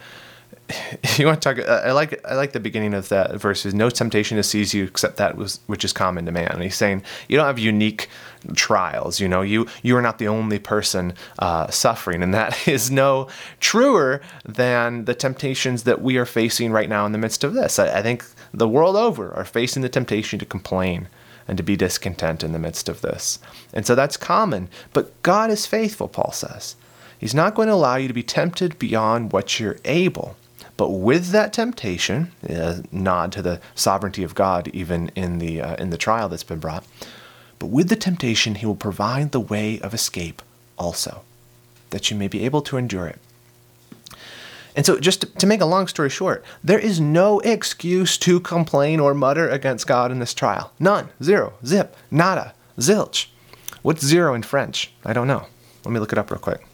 you 1.17 1.25
want 1.25 1.41
to 1.41 1.53
talk? 1.53 1.67
Uh, 1.67 1.82
I 1.86 1.91
like 1.91 2.23
I 2.25 2.36
like 2.36 2.51
the 2.51 2.60
beginning 2.60 2.93
of 2.93 3.10
that 3.10 3.36
verse. 3.36 3.65
Is 3.65 3.73
no 3.73 3.89
temptation 3.89 4.38
to 4.38 4.43
seize 4.43 4.73
you 4.73 4.86
except 4.86 5.17
that 5.17 5.36
was 5.36 5.60
which 5.67 5.84
is 5.84 5.93
common 5.93 6.25
to 6.25 6.32
man. 6.32 6.51
And 6.51 6.62
he's 6.62 6.75
saying 6.75 7.03
you 7.27 7.38
don't 7.38 7.45
have 7.45 7.60
unique 7.60 8.10
trials. 8.55 9.19
You 9.19 9.27
know, 9.27 9.41
you 9.41 9.67
you 9.82 9.97
are 9.97 10.01
not 10.01 10.19
the 10.19 10.27
only 10.27 10.60
person 10.60 11.13
uh, 11.39 11.69
suffering, 11.69 12.21
and 12.21 12.34
that 12.34 12.67
is 12.67 12.91
no 12.91 13.27
truer 13.60 14.21
than 14.45 15.05
the 15.05 15.15
temptations 15.15 15.84
that 15.84 16.01
we 16.01 16.17
are 16.17 16.25
facing 16.25 16.71
right 16.71 16.89
now 16.89 17.05
in 17.05 17.12
the 17.12 17.17
midst 17.17 17.43
of 17.43 17.53
this. 17.53 17.79
I, 17.79 17.99
I 17.99 18.01
think 18.01 18.25
the 18.53 18.67
world 18.67 18.95
over 18.95 19.34
are 19.34 19.45
facing 19.45 19.82
the 19.82 19.89
temptation 19.89 20.39
to 20.39 20.45
complain 20.45 21.08
and 21.47 21.58
to 21.58 21.63
be 21.63 21.75
discontent 21.75 22.43
in 22.43 22.51
the 22.51 22.60
midst 22.60 22.89
of 22.89 23.01
this, 23.01 23.39
and 23.73 23.86
so 23.86 23.95
that's 23.95 24.17
common. 24.17 24.69
But 24.93 25.19
God 25.23 25.49
is 25.49 25.65
faithful, 25.65 26.08
Paul 26.08 26.32
says. 26.32 26.75
He's 27.17 27.36
not 27.36 27.53
going 27.53 27.67
to 27.67 27.73
allow 27.73 27.97
you 27.97 28.08
to 28.08 28.13
be 28.13 28.23
tempted 28.23 28.79
beyond 28.79 29.34
what 29.34 29.60
you're 29.60 29.75
able. 29.84 30.38
But 30.79 30.91
with 30.91 31.31
that 31.31 31.51
temptation, 31.51 32.31
a 32.41 32.81
nod 32.89 33.33
to 33.33 33.41
the 33.41 33.59
sovereignty 33.75 34.23
of 34.23 34.33
God, 34.33 34.69
even 34.69 35.11
in 35.13 35.39
the 35.39 35.61
uh, 35.61 35.75
in 35.75 35.89
the 35.89 35.97
trial 35.97 36.29
that's 36.29 36.45
been 36.45 36.59
brought. 36.59 36.85
But 37.59 37.67
with 37.67 37.89
the 37.89 37.97
temptation, 37.97 38.55
He 38.55 38.65
will 38.65 38.77
provide 38.77 39.33
the 39.33 39.41
way 39.41 39.81
of 39.81 39.93
escape 39.93 40.41
also, 40.77 41.23
that 41.89 42.09
you 42.09 42.15
may 42.15 42.29
be 42.29 42.45
able 42.45 42.61
to 42.61 42.77
endure 42.77 43.07
it. 43.07 43.19
And 44.73 44.85
so, 44.85 45.01
just 45.01 45.19
to, 45.19 45.27
to 45.39 45.45
make 45.45 45.59
a 45.59 45.65
long 45.65 45.87
story 45.87 46.09
short, 46.09 46.45
there 46.63 46.79
is 46.79 47.01
no 47.01 47.41
excuse 47.41 48.17
to 48.19 48.39
complain 48.39 49.01
or 49.01 49.13
mutter 49.13 49.49
against 49.49 49.85
God 49.85 50.13
in 50.13 50.19
this 50.19 50.33
trial. 50.33 50.71
None. 50.79 51.09
Zero. 51.21 51.55
Zip. 51.65 51.93
Nada. 52.09 52.53
Zilch. 52.77 53.27
What's 53.81 54.05
zero 54.05 54.33
in 54.33 54.43
French? 54.43 54.93
I 55.03 55.11
don't 55.11 55.27
know. 55.27 55.45
Let 55.83 55.91
me 55.91 55.99
look 55.99 56.13
it 56.13 56.17
up 56.17 56.31
real 56.31 56.39
quick. 56.39 56.65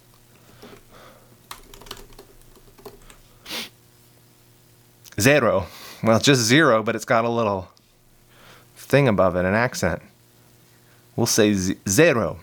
Zero. 5.19 5.67
Well, 6.03 6.19
just 6.19 6.41
zero, 6.41 6.83
but 6.83 6.95
it's 6.95 7.05
got 7.05 7.25
a 7.25 7.29
little 7.29 7.69
thing 8.75 9.07
above 9.07 9.35
it, 9.35 9.45
an 9.45 9.53
accent. 9.53 10.01
We'll 11.15 11.25
say 11.25 11.53
z- 11.53 11.77
zero. 11.87 12.39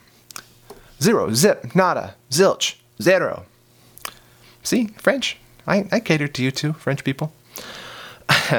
Zero, 1.01 1.33
zip, 1.33 1.75
nada, 1.75 2.15
zilch, 2.31 2.77
zero. 3.01 3.45
See, 4.63 4.87
French. 4.99 5.37
I, 5.67 5.87
I 5.93 6.01
cater 6.01 6.29
to 6.29 6.43
you 6.43 6.51
too, 6.51 6.73
French 6.73 7.05
people. 7.05 7.33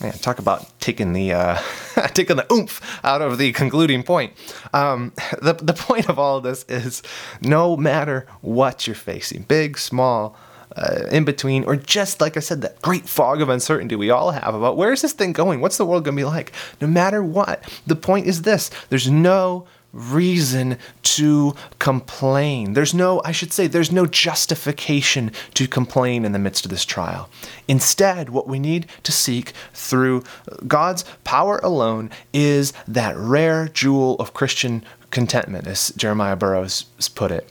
Man, 0.00 0.12
talk 0.20 0.38
about 0.38 0.78
taking 0.80 1.12
the 1.12 1.32
uh, 1.32 1.58
taking 2.14 2.36
the 2.36 2.52
oomph 2.52 2.80
out 3.04 3.22
of 3.22 3.38
the 3.38 3.52
concluding 3.52 4.02
point. 4.02 4.32
Um, 4.72 5.12
the 5.42 5.54
the 5.54 5.72
point 5.72 6.08
of 6.08 6.18
all 6.18 6.36
of 6.38 6.42
this 6.42 6.64
is, 6.68 7.02
no 7.40 7.76
matter 7.76 8.26
what 8.40 8.86
you're 8.86 8.96
facing, 8.96 9.42
big, 9.42 9.78
small, 9.78 10.36
uh, 10.76 11.06
in 11.10 11.24
between, 11.24 11.64
or 11.64 11.76
just 11.76 12.20
like 12.20 12.36
I 12.36 12.40
said, 12.40 12.62
that 12.62 12.80
great 12.82 13.08
fog 13.08 13.40
of 13.40 13.48
uncertainty 13.48 13.96
we 13.96 14.10
all 14.10 14.30
have 14.30 14.54
about 14.54 14.76
where 14.76 14.92
is 14.92 15.02
this 15.02 15.12
thing 15.12 15.32
going? 15.32 15.60
What's 15.60 15.76
the 15.76 15.86
world 15.86 16.04
going 16.04 16.16
to 16.16 16.20
be 16.20 16.24
like? 16.24 16.52
No 16.80 16.86
matter 16.86 17.22
what, 17.22 17.62
the 17.86 17.96
point 17.96 18.26
is 18.26 18.42
this 18.42 18.70
there's 18.88 19.10
no 19.10 19.66
reason 19.94 20.76
to 21.02 21.54
complain. 21.78 22.72
There's 22.72 22.92
no, 22.92 23.22
I 23.24 23.32
should 23.32 23.52
say, 23.52 23.66
there's 23.66 23.92
no 23.92 24.06
justification 24.06 25.30
to 25.54 25.68
complain 25.68 26.24
in 26.24 26.32
the 26.32 26.38
midst 26.38 26.64
of 26.64 26.70
this 26.70 26.84
trial. 26.84 27.30
Instead, 27.68 28.30
what 28.30 28.48
we 28.48 28.58
need 28.58 28.86
to 29.04 29.12
seek 29.12 29.52
through 29.72 30.24
God's 30.66 31.04
power 31.22 31.58
alone 31.62 32.10
is 32.32 32.72
that 32.88 33.16
rare 33.16 33.68
jewel 33.68 34.16
of 34.16 34.34
Christian 34.34 34.84
contentment, 35.10 35.68
as 35.68 35.90
Jeremiah 35.96 36.36
Burroughs 36.36 36.86
put 37.14 37.30
it. 37.30 37.48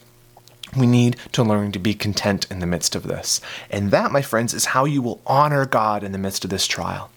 We 0.77 0.87
need 0.87 1.17
to 1.33 1.43
learn 1.43 1.71
to 1.73 1.79
be 1.79 1.93
content 1.93 2.47
in 2.49 2.59
the 2.59 2.65
midst 2.65 2.95
of 2.95 3.03
this. 3.03 3.41
And 3.69 3.91
that, 3.91 4.11
my 4.11 4.21
friends, 4.21 4.53
is 4.53 4.65
how 4.65 4.85
you 4.85 5.01
will 5.01 5.21
honor 5.25 5.65
God 5.65 6.03
in 6.03 6.11
the 6.11 6.17
midst 6.17 6.43
of 6.43 6.49
this 6.49 6.67
trial. 6.67 7.09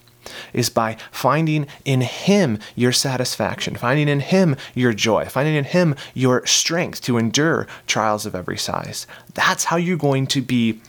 Is 0.51 0.69
by 0.69 0.97
finding 1.09 1.67
in 1.85 2.01
Him 2.01 2.59
your 2.75 2.91
satisfaction, 2.91 3.75
finding 3.75 4.09
in 4.09 4.19
Him 4.19 4.57
your 4.75 4.93
joy, 4.93 5.25
finding 5.25 5.55
in 5.55 5.63
Him 5.63 5.95
your 6.13 6.45
strength 6.45 7.01
to 7.03 7.17
endure 7.17 7.65
trials 7.87 8.25
of 8.25 8.35
every 8.35 8.57
size. 8.57 9.07
That's 9.33 9.65
how 9.65 9.77
you're 9.77 9.97
going 9.97 10.27
to 10.27 10.41
be 10.41 10.81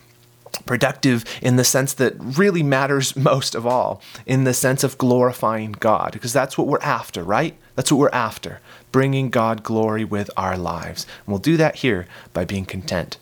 productive 0.66 1.24
in 1.40 1.56
the 1.56 1.64
sense 1.64 1.92
that 1.94 2.14
really 2.18 2.62
matters 2.62 3.16
most 3.30 3.54
of 3.54 3.66
all, 3.66 4.02
in 4.26 4.44
the 4.44 4.54
sense 4.54 4.84
of 4.84 4.98
glorifying 4.98 5.72
God, 5.72 6.12
because 6.12 6.32
that's 6.32 6.58
what 6.58 6.66
we're 6.66 6.80
after, 6.80 7.22
right? 7.22 7.56
That's 7.76 7.92
what 7.92 7.98
we're 7.98 8.08
after, 8.10 8.60
bringing 8.92 9.30
God 9.30 9.62
glory 9.62 10.04
with 10.04 10.30
our 10.36 10.56
lives. 10.56 11.06
And 11.18 11.28
we'll 11.28 11.38
do 11.38 11.56
that 11.56 11.76
here 11.76 12.06
by 12.32 12.44
being 12.44 12.64
content, 12.64 13.18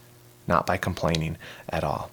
not 0.47 0.67
by 0.67 0.77
complaining 0.77 1.37
at 1.69 1.85
all. 1.85 2.11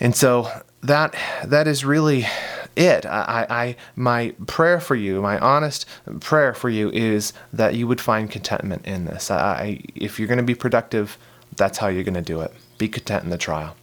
And 0.00 0.16
so 0.16 0.50
that 0.82 1.14
that 1.44 1.68
is 1.68 1.84
really 1.84 2.26
it. 2.74 3.06
I, 3.06 3.46
I 3.48 3.76
my 3.94 4.34
prayer 4.46 4.80
for 4.80 4.96
you, 4.96 5.20
my 5.22 5.38
honest 5.38 5.86
prayer 6.20 6.54
for 6.54 6.68
you 6.68 6.90
is 6.90 7.32
that 7.52 7.74
you 7.74 7.86
would 7.86 8.00
find 8.00 8.30
contentment 8.30 8.86
in 8.86 9.04
this. 9.04 9.30
I, 9.30 9.80
if 9.94 10.18
you're 10.18 10.28
going 10.28 10.38
to 10.38 10.44
be 10.44 10.54
productive, 10.54 11.18
that's 11.56 11.78
how 11.78 11.88
you're 11.88 12.04
going 12.04 12.14
to 12.14 12.22
do 12.22 12.40
it. 12.40 12.52
Be 12.78 12.88
content 12.88 13.24
in 13.24 13.30
the 13.30 13.38
trial 13.38 13.76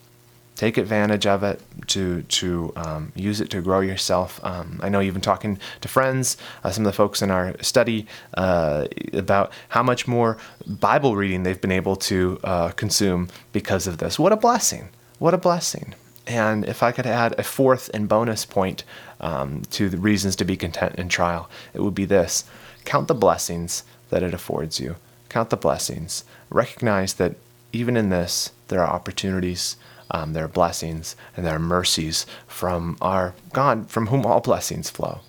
take 0.60 0.78
advantage 0.78 1.26
of 1.26 1.42
it 1.42 1.62
to 1.88 2.22
to 2.24 2.74
um, 2.76 3.14
use 3.16 3.40
it 3.40 3.50
to 3.50 3.62
grow 3.62 3.80
yourself. 3.80 4.42
Um, 4.44 4.78
I 4.84 4.90
know 4.90 5.00
you've 5.00 5.14
been 5.14 5.22
talking 5.22 5.58
to 5.80 5.88
friends, 5.88 6.36
uh, 6.66 6.72
some 6.72 6.86
of 6.86 6.92
the 6.92 6.98
folks 6.98 7.22
in 7.22 7.32
our 7.32 7.56
study, 7.62 8.08
uh, 8.34 8.86
about 9.14 9.54
how 9.70 9.84
much 9.84 10.06
more 10.06 10.38
Bible 10.68 11.16
reading 11.16 11.44
they've 11.44 11.62
been 11.62 11.72
able 11.72 11.96
to 12.12 12.42
uh, 12.44 12.70
consume 12.72 13.30
because 13.54 13.88
of 13.88 14.00
this. 14.00 14.20
What 14.20 14.34
a 14.34 14.36
blessing! 14.36 14.90
What 15.18 15.34
a 15.34 15.38
blessing! 15.38 15.96
And 16.28 16.66
if 16.66 16.84
I 16.84 16.92
could 16.92 17.08
add 17.08 17.40
a 17.40 17.44
fourth 17.44 17.90
and 17.94 18.10
bonus 18.10 18.44
point 18.44 18.84
um, 19.22 19.62
to 19.72 19.88
the 19.88 19.98
reasons 19.98 20.36
to 20.36 20.46
be 20.46 20.58
content 20.58 20.96
in 20.96 21.08
trial, 21.08 21.50
it 21.74 21.80
would 21.80 21.96
be 21.96 22.06
this: 22.06 22.44
count 22.84 23.08
the 23.08 23.16
blessings 23.26 23.86
that 24.10 24.24
it 24.24 24.34
affords 24.34 24.78
you. 24.78 24.98
Count 25.30 25.52
the 25.52 25.64
blessings. 25.68 26.26
Recognize 26.50 27.14
that 27.14 27.36
even 27.72 27.96
in 27.96 28.10
this, 28.10 28.52
there 28.68 28.82
are 28.84 28.94
opportunities 28.94 29.78
um, 30.12 30.34
their 30.34 30.48
blessings 30.48 31.16
and 31.36 31.46
their 31.46 31.60
mercies 31.60 32.26
from 32.48 32.98
our 33.02 33.36
God, 33.54 33.90
from 33.90 34.08
whom 34.08 34.26
all 34.26 34.42
blessings 34.42 34.90
flow. 34.90 35.20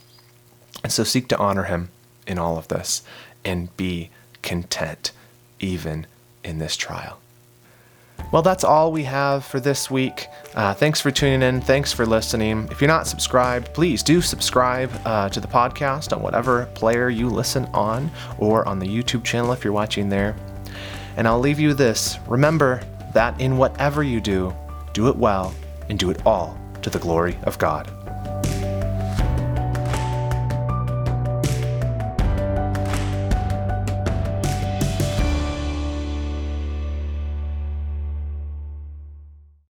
And 0.83 0.93
so 0.93 1.05
seek 1.05 1.29
to 1.29 1.39
honor 1.39 1.65
him 1.65 1.91
in 2.27 2.39
all 2.39 2.57
of 2.57 2.69
this 2.69 3.03
and 3.45 3.75
be 3.77 4.11
content 4.43 5.13
even 5.59 6.07
in 6.43 6.59
this 6.59 6.77
trial. 6.77 7.21
Well, 8.33 8.43
that's 8.43 8.63
all 8.63 8.93
we 8.93 9.05
have 9.05 9.45
for 9.45 9.59
this 9.59 9.91
week. 9.91 10.29
Uh, 10.55 10.73
thanks 10.73 11.01
for 11.01 11.11
tuning 11.11 11.43
in. 11.43 11.61
Thanks 11.61 11.93
for 11.93 12.07
listening. 12.07 12.69
If 12.71 12.81
you're 12.81 12.89
not 12.89 13.09
subscribed, 13.09 13.75
please 13.75 14.05
do 14.05 14.21
subscribe 14.21 14.91
uh, 15.05 15.29
to 15.31 15.41
the 15.41 15.49
podcast 15.49 16.15
on 16.15 16.23
whatever 16.23 16.67
player 16.75 17.11
you 17.11 17.29
listen 17.29 17.65
on 17.75 18.09
or 18.39 18.67
on 18.69 18.79
the 18.79 18.87
YouTube 18.87 19.25
channel 19.25 19.53
if 19.53 19.65
you're 19.65 19.73
watching 19.73 20.09
there. 20.09 20.37
And 21.17 21.27
I'll 21.27 21.41
leave 21.41 21.59
you 21.59 21.75
this 21.75 22.19
remember 22.29 22.83
that 23.15 23.39
in 23.41 23.57
whatever 23.57 24.05
you 24.05 24.21
do, 24.21 24.55
do 24.93 25.09
it 25.09 25.17
well, 25.17 25.55
and 25.89 25.99
do 25.99 26.11
it 26.11 26.25
all 26.27 26.59
to 26.83 26.91
the 26.91 26.99
glory 26.99 27.37
of 27.45 27.59
God. 27.59 27.91